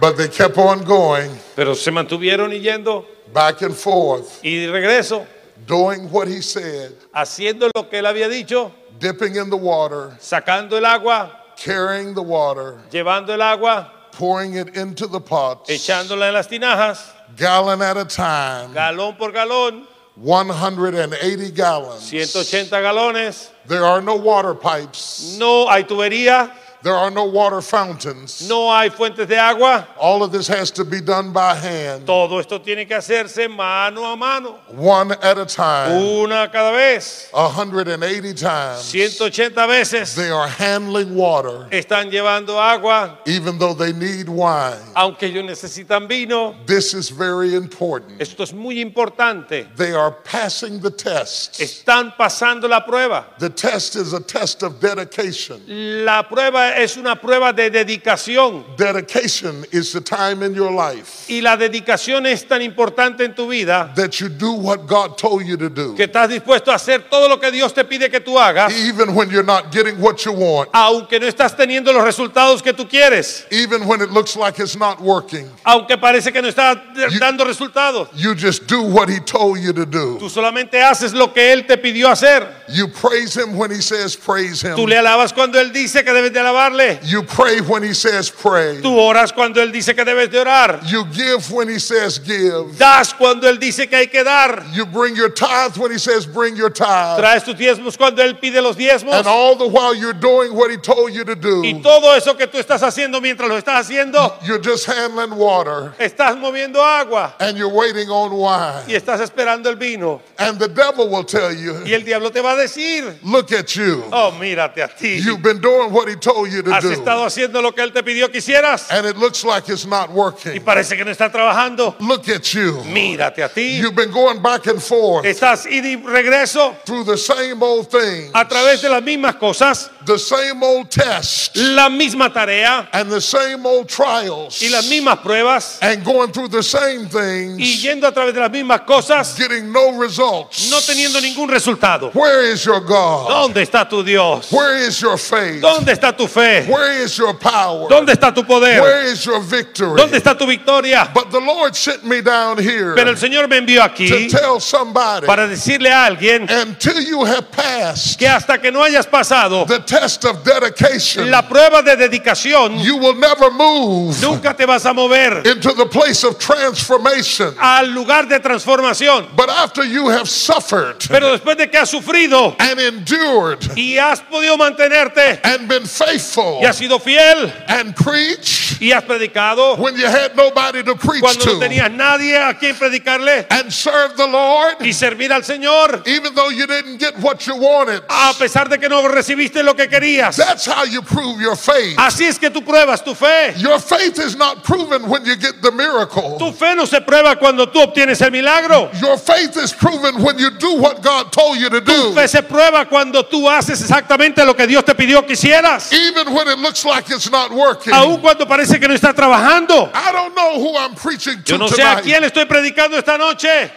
[0.00, 4.72] But they kept on going Pero se mantuvieron y yendo back and forth, y de
[4.72, 5.26] regreso,
[5.66, 10.72] doing what he said, haciendo lo que él había dicho, dipping in the water, sacando
[10.72, 16.34] el agua, carrying the water, llevando el agua, pouring it into the pots, echándola en
[16.34, 19.86] las tinajas, gallon at a time, galón por galón,
[20.22, 22.02] 180 gallons.
[22.02, 23.50] 180 galones.
[23.66, 26.50] There are no water pipes, No hay tubería,
[26.82, 28.48] there are no water fountains.
[28.48, 29.86] no hay fuentes de agua.
[29.98, 34.04] All of this has to be done by hand, Todo esto tiene que hacerse mano
[34.04, 38.92] a mano, one at a time, una cada vez, 180 times.
[38.92, 40.14] 180 veces.
[40.14, 44.78] They are handling water, Están llevando agua, even though they need wine.
[44.94, 46.54] aunque ellos necesitan vino.
[46.66, 48.20] This is very important.
[48.20, 49.66] Esto es muy importante.
[49.76, 51.60] They are passing the test.
[51.60, 53.26] Están pasando la prueba.
[53.38, 55.60] The test is a test of dedication.
[56.04, 58.64] La prueba es una prueba de dedicación.
[58.76, 63.48] Dedication is the time in your life Y la dedicación es tan importante en tu
[63.48, 67.08] vida that you do what God told you to do, que estás dispuesto a hacer
[67.08, 70.24] todo lo que Dios te pide que tú hagas, even when you're not getting what
[70.24, 74.36] you want, aunque no estás teniendo los resultados que tú quieres, even when it looks
[74.36, 75.48] like it's not working.
[75.64, 76.78] aunque parece que no estás
[77.18, 78.08] dando resultados.
[78.14, 80.18] You just do what He told you to do.
[80.18, 82.46] Tú solamente haces lo que Él te pidió hacer.
[82.68, 84.88] You praise Him when He says praise Tú Him.
[84.88, 87.00] le alabas cuando Él dice que debes de alabarle.
[87.04, 88.80] You pray when He says pray.
[88.80, 90.80] Tú oras cuando Él dice que debes de orar.
[90.86, 92.78] You give when He says give.
[92.78, 94.64] Das cuando Él dice que hay que dar.
[94.72, 97.20] You bring your tithe when He says bring your tithe.
[97.20, 99.14] Traes tus diezmos cuando Él pide los diezmos.
[99.14, 101.62] And all the while you're doing what He told you to do.
[101.64, 105.36] Y do, todo eso que tú estás haciendo mientras lo estás haciendo, you're just handling
[105.36, 108.84] water estás moviendo agua and you're waiting on wine.
[108.86, 110.20] y estás esperando el vino.
[110.38, 113.74] And the devil will tell you, Y el diablo te va a decir, look at
[113.76, 114.04] you.
[114.12, 115.18] oh, mírate a ti.
[115.18, 117.26] You've been doing what He told you to Has estado do.
[117.26, 120.12] haciendo lo que Él te pidió que hicieras And it looks like it's not y
[120.12, 120.60] working.
[120.64, 121.96] parece que no está trabajando.
[122.00, 122.82] Look at you.
[122.86, 123.78] Mírate a ti.
[123.78, 128.30] You've been going back and forth Estás ida y regreso through the same old thing,
[128.34, 133.20] a través de las mismas cosas, the same old test, la misma tarea and the
[133.20, 138.06] same old trials, y las mismas pruebas and going through the same y things, yendo
[138.06, 140.70] a través de las mismas cosas, getting no results.
[140.70, 142.10] no teniendo ningún resultado.
[142.14, 143.28] Where is your God?
[143.28, 144.50] ¿Dónde está tu Dios?
[144.52, 145.60] Where is your faith?
[145.60, 146.39] ¿Dónde está tu fe?
[146.68, 147.88] Where is your power?
[147.88, 148.80] ¿Dónde está tu poder?
[148.80, 150.00] Where is your victory?
[150.00, 151.10] ¿Dónde está tu victoria?
[151.12, 154.60] But the Lord sent me down here Pero el Señor me envió to aquí tell
[154.60, 159.66] somebody para decirle a alguien until you have passed que hasta que no hayas pasado
[159.66, 164.86] the test of dedication, la prueba de dedicación, you will never move nunca te vas
[164.86, 167.54] a mover into the place of transformation.
[167.58, 169.28] al lugar de transformación.
[169.36, 174.20] But after you have suffered Pero después de que has sufrido and endured y has
[174.20, 179.96] podido mantenerte and been faithful y has sido fiel and preached y has predicado when
[179.96, 184.26] you had nobody to preach cuando no tenías nadie a quien predicarle and served the
[184.26, 188.02] Lord, y servir al Señor even though you didn't get what you wanted.
[188.08, 190.36] a pesar de que no recibiste lo que querías.
[190.36, 191.96] That's how you prove your faith.
[191.98, 193.54] Así es que tú pruebas tu fe.
[193.56, 196.38] Your faith is not proven when you get the miracle.
[196.38, 198.90] Tu fe no se prueba cuando tú obtienes el milagro.
[199.00, 202.12] Your faith is proven when you do what God told you to Tu do.
[202.14, 205.92] fe se prueba cuando tú haces exactamente lo que Dios te pidió que hicieras.
[205.92, 207.92] Even when it looks like it's not working.
[207.92, 209.90] Aun cuando parece que no está trabajando.
[209.94, 212.04] I don't know who I'm preaching to Yo no sé a tonight.
[212.04, 213.70] quién le estoy predicando esta noche.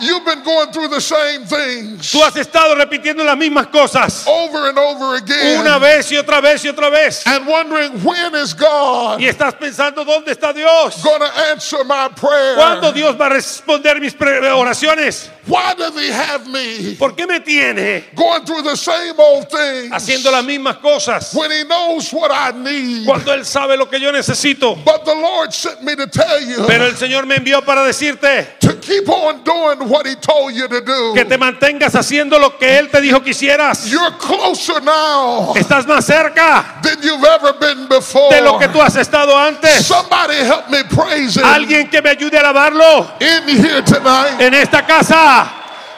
[0.00, 4.68] You've been going through the same things Tú has estado repitiendo las mismas cosas over
[4.68, 7.22] and over again una vez y otra vez y otra vez.
[7.26, 11.02] and wondering when is God Y estás pensando, ¿dónde está Dios?
[11.02, 12.56] going to answer my prayer?
[12.56, 15.28] ¿Cuándo Dios va a responder mis pre- oraciones?
[15.46, 19.90] Why does He have me ¿Por qué me tiene going through the same old things
[19.92, 23.06] haciendo las mismas cosas when He knows what I need?
[23.06, 24.76] cuando Él sabe lo que yo necesito?
[24.84, 28.46] But the Lord sent me to tell you Pero el Señor me envió para decirte
[28.60, 31.14] to keep on doing what He told you to do.
[31.14, 33.86] que te mantengas haciendo lo que Él te dijo que hicieras.
[33.86, 38.34] You're closer now Estás más cerca than you've ever been before.
[38.34, 39.86] de lo que tú has estado antes.
[39.86, 44.40] Somebody help me praise Him Alguien que me ayude a alabarlo in here tonight.
[44.40, 45.56] en esta casa.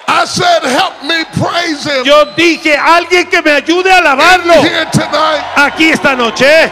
[0.08, 4.86] I said, help me praise Him Yo dije, alguien que me ayude a alabarlo here
[4.92, 5.42] tonight.
[5.56, 6.70] aquí esta noche.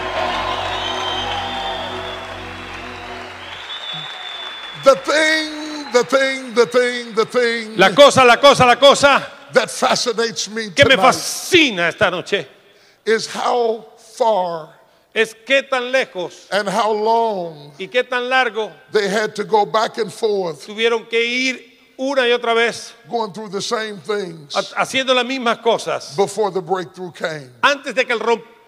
[4.83, 5.50] The thing,
[5.93, 10.71] the thing, the thing, the thing La cosa, la cosa, la cosa that fascinates me
[10.71, 12.47] que me fascina esta noche
[13.05, 14.69] is how far
[15.15, 19.67] es qué tan lejos and how long y qué tan largo they had to go
[19.67, 21.61] back and forth tuvieron que ir
[21.99, 26.51] una y otra vez going through the same things ha- haciendo las mismas cosas before
[26.53, 27.51] the breakthrough came.
[27.63, 28.60] antes de que el rompimiento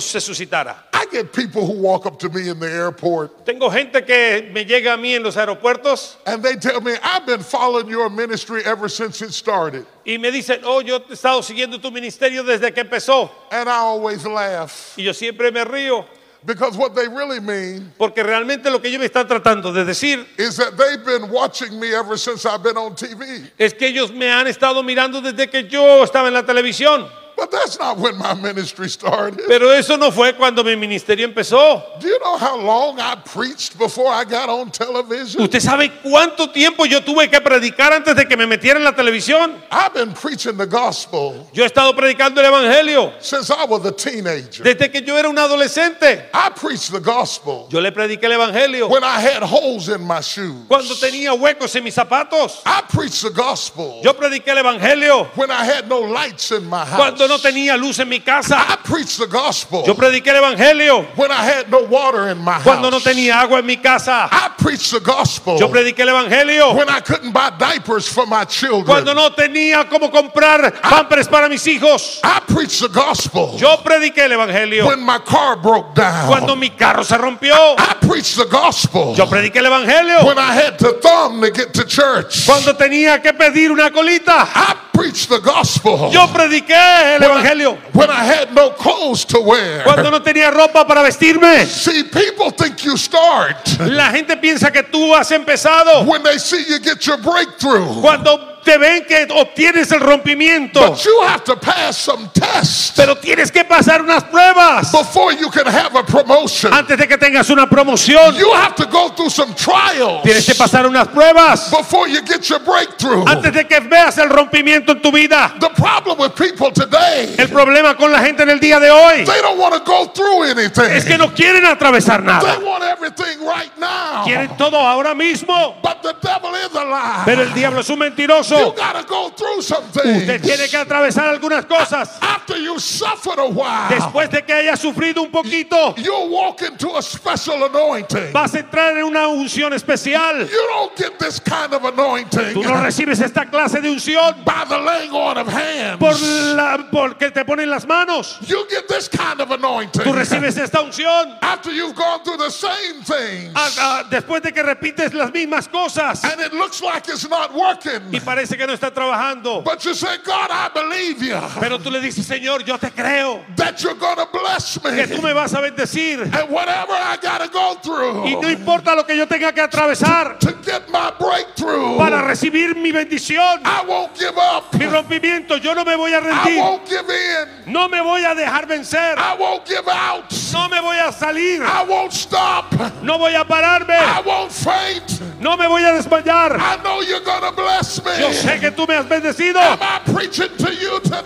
[0.00, 0.76] se suscitara.
[0.92, 4.64] I get people who walk up to me in the airport Tengo gente que me
[4.64, 8.62] llega a mí en los aeropuertos and they tell me, I've been following your ministry
[8.64, 9.86] ever since it started.
[10.04, 13.30] y me dicen, oh, yo he estado siguiendo tu ministerio desde que empezó.
[13.50, 16.04] And I always laugh Y yo siempre me río
[16.44, 20.24] because what they really mean porque realmente lo que ellos me están tratando de decir
[20.38, 23.50] is that they've been watching me ever since I've been on TV.
[23.58, 27.08] es que ellos me han estado mirando desde que yo estaba en la televisión.
[27.36, 29.42] But that's not when my ministry started.
[29.46, 31.82] Pero eso no fue cuando mi ministerio empezó.
[32.00, 35.42] Do you know how long I preached before I got on television?
[35.42, 38.92] ¿Usted sabe cuánto tiempo yo tuve que predicar antes de que me metiera en la
[38.92, 39.60] televisión?
[39.70, 43.92] I've been preaching the gospel Yo he estado predicando el Evangelio since I was a
[43.92, 44.64] teenager.
[44.64, 46.30] desde que yo era un adolescente.
[46.32, 50.20] I preached the gospel Yo le prediqué el Evangelio when I had holes in my
[50.22, 50.66] shoes.
[50.68, 52.62] cuando tenía huecos en mis zapatos.
[52.64, 56.84] I preached the gospel Yo prediqué el Evangelio when I had no lights in my
[56.86, 56.96] house.
[56.96, 58.56] cuando no tenía luz en mi casa.
[58.68, 62.60] I preached the gospel Yo prediqué el Evangelio when I had no water in my
[62.62, 64.28] cuando no tenía agua en mi casa.
[64.30, 68.44] I preached the gospel Yo prediqué el Evangelio when I couldn't buy diapers for my
[68.44, 68.84] children.
[68.84, 72.20] cuando no tenía cómo comprar pampers para mis hijos.
[72.24, 76.26] I preached the gospel Yo prediqué el Evangelio when my car broke down.
[76.28, 77.76] cuando mi carro se rompió.
[77.78, 81.72] I preached the gospel Yo prediqué el Evangelio when I had to thumb to get
[81.74, 82.46] to church.
[82.46, 84.46] cuando tenía que pedir una colita.
[84.54, 89.82] I preached the gospel Yo prediqué el Evangelio when I had no clothes to wear.
[89.84, 91.64] cuando no tenía ropa para vestirme.
[91.66, 96.62] See, people think you start La gente piensa que tú has empezado when they see
[96.68, 98.00] you get your breakthrough.
[98.00, 100.80] cuando te ven que obtienes el rompimiento.
[100.80, 105.48] But you have to pass some tests Pero tienes que pasar unas pruebas before you
[105.50, 106.72] can have a promotion.
[106.74, 108.34] antes de que tengas una promoción.
[108.34, 112.42] You have to go through some trials Tienes que pasar unas pruebas before you get
[112.48, 113.24] your breakthrough.
[113.28, 115.54] antes de que veas el rompimiento en tu vida.
[115.60, 119.24] The problem with people today, El problema con la gente en el día de hoy
[119.24, 120.90] they don't want to go through anything.
[120.90, 122.58] es que no quieren atravesar They nada.
[122.64, 124.24] want everything right now.
[124.24, 125.76] Quieren todo ahora mismo.
[125.82, 127.22] But the devil is a lie.
[127.24, 128.55] Pero el diablo es un mentiroso.
[128.76, 130.70] Gotta go through some Usted tiene things.
[130.70, 132.18] que atravesar algunas cosas.
[132.20, 136.96] After you suffered a while, Después de que haya sufrido un poquito, you'll walk into
[136.96, 138.32] a special anointing.
[138.32, 140.46] vas a entrar en una unción especial.
[140.48, 144.64] You don't get this kind of anointing Tú no recibes esta clase de unción by
[144.68, 145.98] the laying on of hands.
[145.98, 146.14] por
[146.54, 148.38] la porque te ponen las manos.
[148.46, 152.50] You get this kind of anointing Tú recibes esta unción after you've gone through the
[152.50, 157.08] same things ah, ah, después de que repites las mismas cosas and it looks like
[157.08, 158.00] it's not working.
[158.12, 159.64] y parece que no está trabajando.
[159.64, 163.42] But you say, God, I believe you Pero tú le dices, Señor, yo te creo
[163.56, 165.28] that you're to bless que tú me.
[165.28, 167.76] me vas a bendecir And whatever I got to go
[168.24, 172.22] y no through importa lo que yo tenga que atravesar to get my breakthrough, para
[172.22, 174.74] recibir mi bendición, I won't give up.
[174.74, 177.72] mi rompimiento, yo no me voy a I rendir, won't give in.
[177.72, 180.24] no me voy a dejar vencer, I won't give out.
[180.52, 182.72] no me voy a salir, I won't stop.
[183.02, 185.20] no voy a pararme, I won't faint.
[185.40, 186.56] no me voy a desmayar.
[186.58, 188.12] I know you're to bless me.
[188.18, 189.60] Yo sé que tú me has bendecido.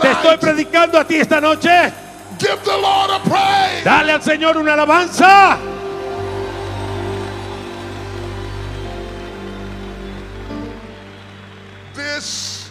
[0.01, 1.93] Te estoy predicando a ti esta noche.
[2.39, 3.85] Give the Lord a praise.
[3.85, 5.59] Dale al Señor una alabanza.
[11.95, 12.71] This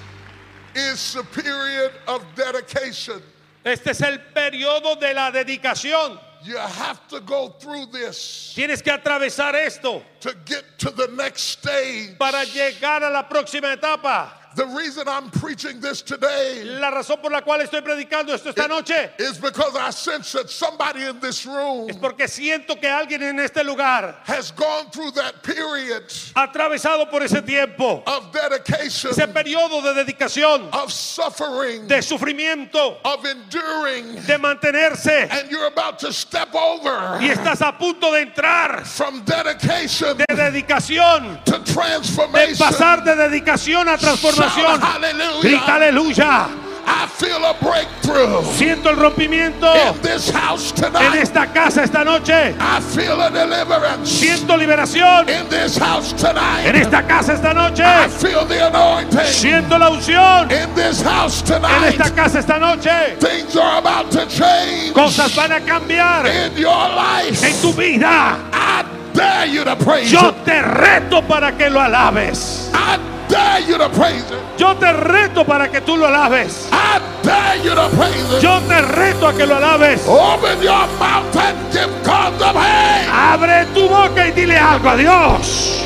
[0.74, 3.22] is the period of dedication.
[3.64, 6.20] Este es el periodo de la dedicación.
[6.44, 11.42] You have to go through this Tienes que atravesar esto to get to the next
[11.60, 12.18] stage.
[12.18, 14.39] para llegar a la próxima etapa.
[14.60, 18.68] The reason I'm preaching this today La razón por la cual estoy predicando esto esta
[18.68, 23.24] noche is because I sense that somebody in this room es porque siento que alguien
[23.24, 26.03] en este lugar has gone through that period
[26.36, 32.97] ha atravesado por ese tiempo, of dedication, ese periodo de dedicación, of suffering, de sufrimiento,
[33.05, 38.24] of enduring, de mantenerse and you're about to step over y estás a punto de
[38.24, 42.57] entrar from dedication de dedicación, to de transformation.
[42.57, 44.49] pasar de dedicación a transformación.
[44.54, 45.41] Hallelujah.
[45.41, 46.47] Grita aleluya.
[46.91, 51.14] I feel a breakthrough Siento el rompimiento in this house en tonight.
[51.22, 52.56] esta casa esta noche.
[52.60, 56.76] I feel a deliverance Siento liberación in this house en tonight.
[56.76, 57.84] esta casa esta noche.
[57.84, 61.93] I feel the anointing Siento la unción in this house en tonight.
[62.00, 63.18] esta casa esta noche.
[63.20, 67.43] Things are about to change Cosas van a cambiar in your life.
[67.43, 68.39] en tu vida.
[68.52, 68.84] I
[69.14, 72.72] dare you to praise Yo te reto para que lo alabes.
[72.74, 72.97] I
[73.30, 74.42] dare you to praise it.
[74.58, 76.68] Yo te reto para que tú lo alabes.
[76.72, 78.44] I dare you to praise it.
[78.44, 80.06] Yo te reto a que lo alabes.
[80.08, 83.08] Open your mouth and give God the praise.
[83.10, 85.86] Abre tu boca y dile algo a Dios.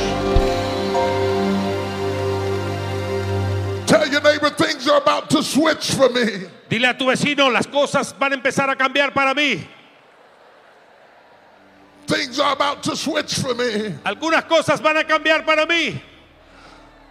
[3.86, 6.48] Tell your neighbor things are about to switch for me.
[6.70, 9.64] Dile a tu vecino, las cosas van a empezar a cambiar para mí.
[12.08, 13.96] Things are about to switch for me.
[14.04, 16.02] Algunas cosas van a cambiar para mí.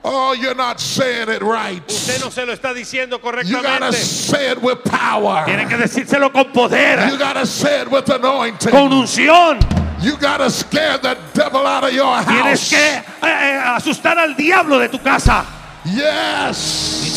[0.05, 1.81] Oh, you're not saying it right.
[1.89, 3.93] Usted no se lo está diciendo You gotta correctamente.
[3.95, 5.45] say it with power.
[5.45, 8.71] Tiene que decírselo con poder, You gotta say it with anointing.
[8.73, 9.61] con unción.
[10.01, 12.71] You gotta scare the devil out of your Tienes house.
[12.71, 15.45] que eh, eh, asustar al diablo de tu casa.
[15.85, 16.57] Yes.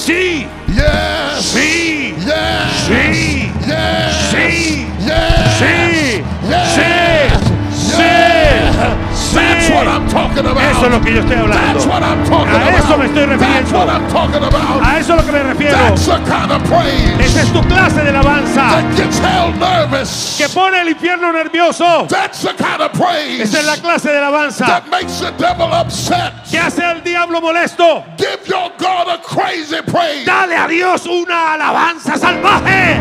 [0.05, 1.43] Sí, Yes.
[1.43, 2.85] sí, Yes.
[2.85, 4.29] sí, Yes.
[4.29, 5.57] sí, Yes.
[5.57, 6.73] sí, Yes.
[6.75, 7.54] sí, sí,
[7.95, 9.73] That's sí.
[9.73, 10.61] what I'm talking about.
[10.63, 11.73] Eso es lo que yo estoy hablando.
[11.73, 12.79] That's what I'm talking A about.
[12.79, 13.73] eso me estoy That's refiriendo.
[13.73, 14.83] what I'm talking about.
[14.83, 15.77] A eso es lo que me refiero.
[15.77, 20.35] That's the kind of praise Esa es tu clase de alabanza that gets hell nervous.
[20.37, 22.07] que pone el infierno nervioso.
[22.07, 25.67] That's the kind of praise Esa es la clase de alabanza that makes the devil
[25.73, 26.33] upset.
[26.49, 28.03] que hace al diablo molesto.
[28.17, 30.25] Give your God a crazy praise.
[30.25, 32.99] Dale a Dios una alabanza salvaje.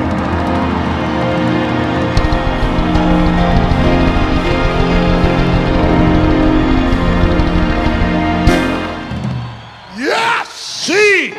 [10.85, 11.33] Sí,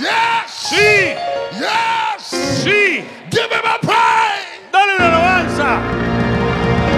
[0.00, 0.50] Yes.
[0.70, 1.14] sí,
[1.52, 2.62] Yes.
[2.64, 3.04] sí.
[3.30, 4.60] Give him a praise.
[4.72, 6.88] Dale una alabanza.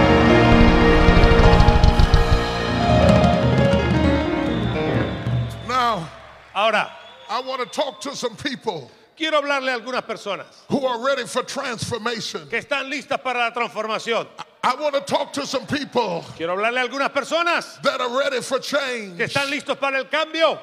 [5.68, 6.09] Now,
[6.55, 6.90] Ahora,
[7.28, 11.24] I want to talk to some people quiero hablarle a algunas personas who are ready
[11.24, 12.48] for transformation.
[12.48, 14.26] que están listas para la transformación.
[14.64, 18.40] I want to talk to some people Quiero hablarle a algunas personas that are ready
[18.40, 19.16] for change.
[19.16, 20.59] que están listos para el cambio.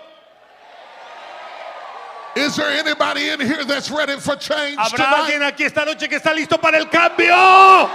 [2.37, 5.17] Is there anybody in here that's ready for change ¿Habrá tonight?
[5.25, 7.89] alguien aquí esta noche que está listo para el cambio?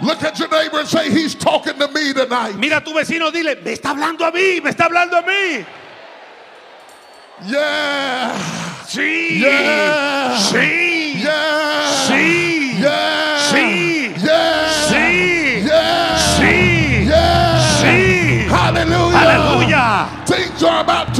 [0.00, 2.56] Look at your neighbor and say, He's talking to me tonight.
[2.56, 5.64] Mira a tu vecino, dile, me está hablando a mí, me está hablando a mí.
[7.46, 8.32] Yeah.
[8.86, 10.36] Sí, Yeah.
[10.38, 11.92] sí, Yeah.
[12.08, 13.38] sí, Yeah.
[13.50, 14.14] Sí.
[14.18, 14.68] Yeah.
[14.88, 15.64] Sí.
[15.64, 16.18] Yeah.
[16.36, 17.58] sí, Yeah.
[17.80, 18.46] Sí.
[18.48, 19.18] Hallelujah.
[19.18, 20.26] aleluya.
[20.26, 21.11] Things are about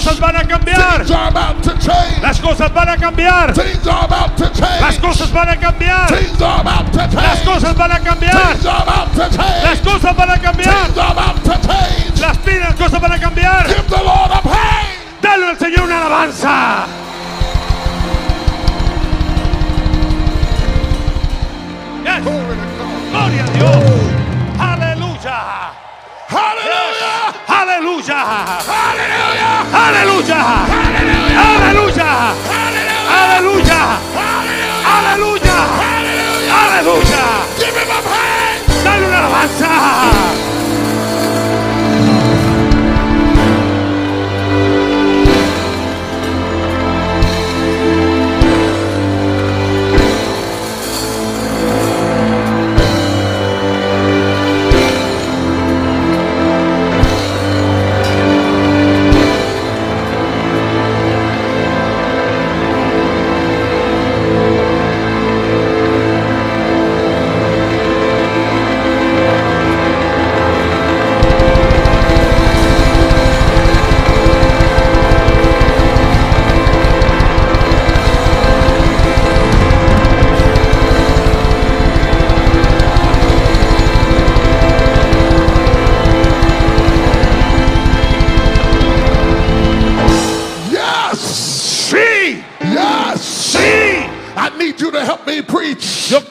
[0.00, 2.22] cosas van a cambiar, Things are about to change.
[2.22, 4.80] las cosas van a cambiar, Things are about to change.
[4.80, 7.22] las cosas van a cambiar, Things are about to change.
[7.22, 9.62] las cosas van a cambiar, Things are about to change.
[9.62, 12.20] las cosas van a cambiar, Things are about to change.
[12.20, 13.66] las pilas cosas van a cambiar.
[13.68, 15.20] Give the Lord a praise.
[15.20, 16.86] Dale al Señor una alabanza.
[22.04, 22.24] Yes.
[23.10, 23.76] Gloria a Dios.
[24.58, 25.72] Aleluya.
[26.28, 27.34] Hallelujah.
[27.48, 28.79] Aleluya.
[29.90, 30.40] Aleluya.
[31.42, 32.10] Aleluya.
[33.10, 33.80] Aleluya.
[34.94, 35.58] Aleluya.
[36.62, 37.24] Aleluya.
[38.84, 40.29] Dale una alabanza.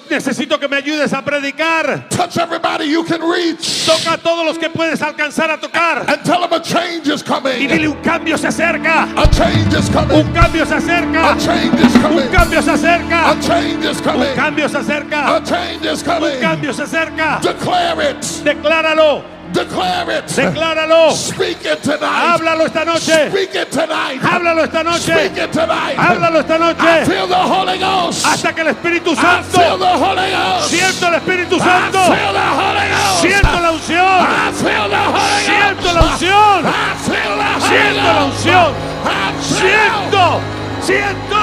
[0.09, 2.07] Necesito que me ayudes a predicar.
[2.09, 3.85] Touch everybody you can reach.
[3.85, 6.05] Toca a todos los que puedes alcanzar a tocar.
[6.07, 7.67] And tell them a change is Y coming.
[7.67, 9.03] dile un cambio se acerca.
[9.15, 10.17] A change is coming.
[10.25, 11.31] Un cambio se acerca.
[11.31, 13.29] A change is Un cambio se acerca.
[13.31, 15.43] A change is Un cambio se A acerca.
[15.45, 17.39] change is Un cambio se acerca.
[17.41, 18.21] Declare it.
[18.43, 19.38] Decláralo.
[19.51, 20.25] Declare it.
[20.27, 21.11] Decláralo.
[21.11, 22.39] Speak it tonight.
[22.39, 23.29] Háblalo esta noche.
[23.29, 24.21] Speak it tonight.
[24.21, 24.99] Háblalo esta noche.
[25.13, 25.97] Speak it tonight.
[25.97, 27.05] Háblalo esta I noche.
[27.05, 28.25] feel the Holy Ghost.
[28.25, 29.77] Hasta que el Espíritu I feel Santo.
[29.79, 30.69] the Holy Ghost.
[30.69, 31.99] Siento el Espíritu I Santo.
[32.13, 33.21] feel the Holy Ghost.
[33.21, 34.21] Siento la unción.
[34.21, 36.65] I feel the Holy Siento la unción.
[36.65, 38.73] I feel the Holy Siento la unción.
[39.05, 40.41] I Siento.
[40.81, 41.39] Siento.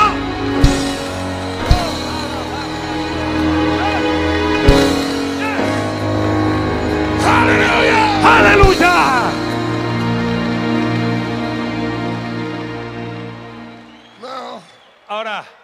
[7.25, 7.96] Hallelujah.
[8.27, 8.97] Aleluya.
[15.09, 15.56] Ahora.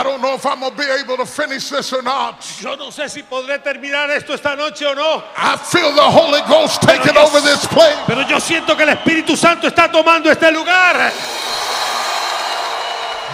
[0.00, 2.40] I don't know if I'm going to be able to finish this or not.
[2.62, 6.40] Yo no sé si podré terminar esto esta noche o no, I feel the Holy
[6.48, 7.98] Ghost taking yo- over this place.
[8.06, 11.12] pero yo siento que el Espíritu Santo está tomando este lugar.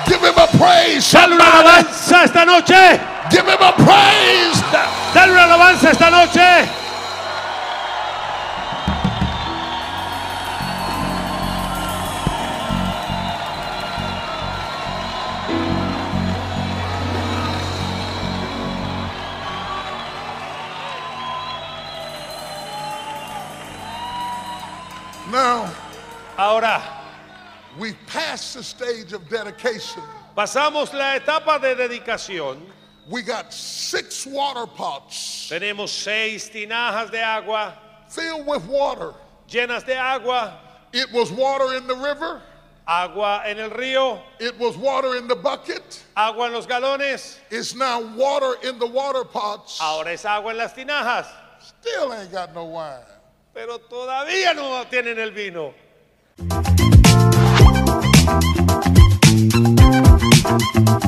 [0.06, 1.12] Give him a praise.
[1.12, 3.00] Dale una alabanza esta noche.
[3.30, 4.60] Give him a praise.
[4.72, 6.85] Da- Dale una alabanza esta noche.
[28.66, 30.02] Stage of dedication.
[30.36, 32.60] pasamos la etapa de dedicación.
[33.08, 37.74] We got six water pots Tenemos seis tinajas de agua
[38.08, 39.14] filled with water.
[39.48, 40.58] llenas de agua,
[40.92, 42.42] It was water in the river.
[42.88, 46.02] agua en el río, It was water in the bucket.
[46.16, 49.78] agua en los galones, It's now water in the water pots.
[49.80, 51.26] ahora es agua en las tinajas,
[51.60, 53.04] Still ain't got no wine.
[53.54, 55.72] pero todavía no tienen el vino.
[58.26, 58.54] Thank
[61.04, 61.05] you.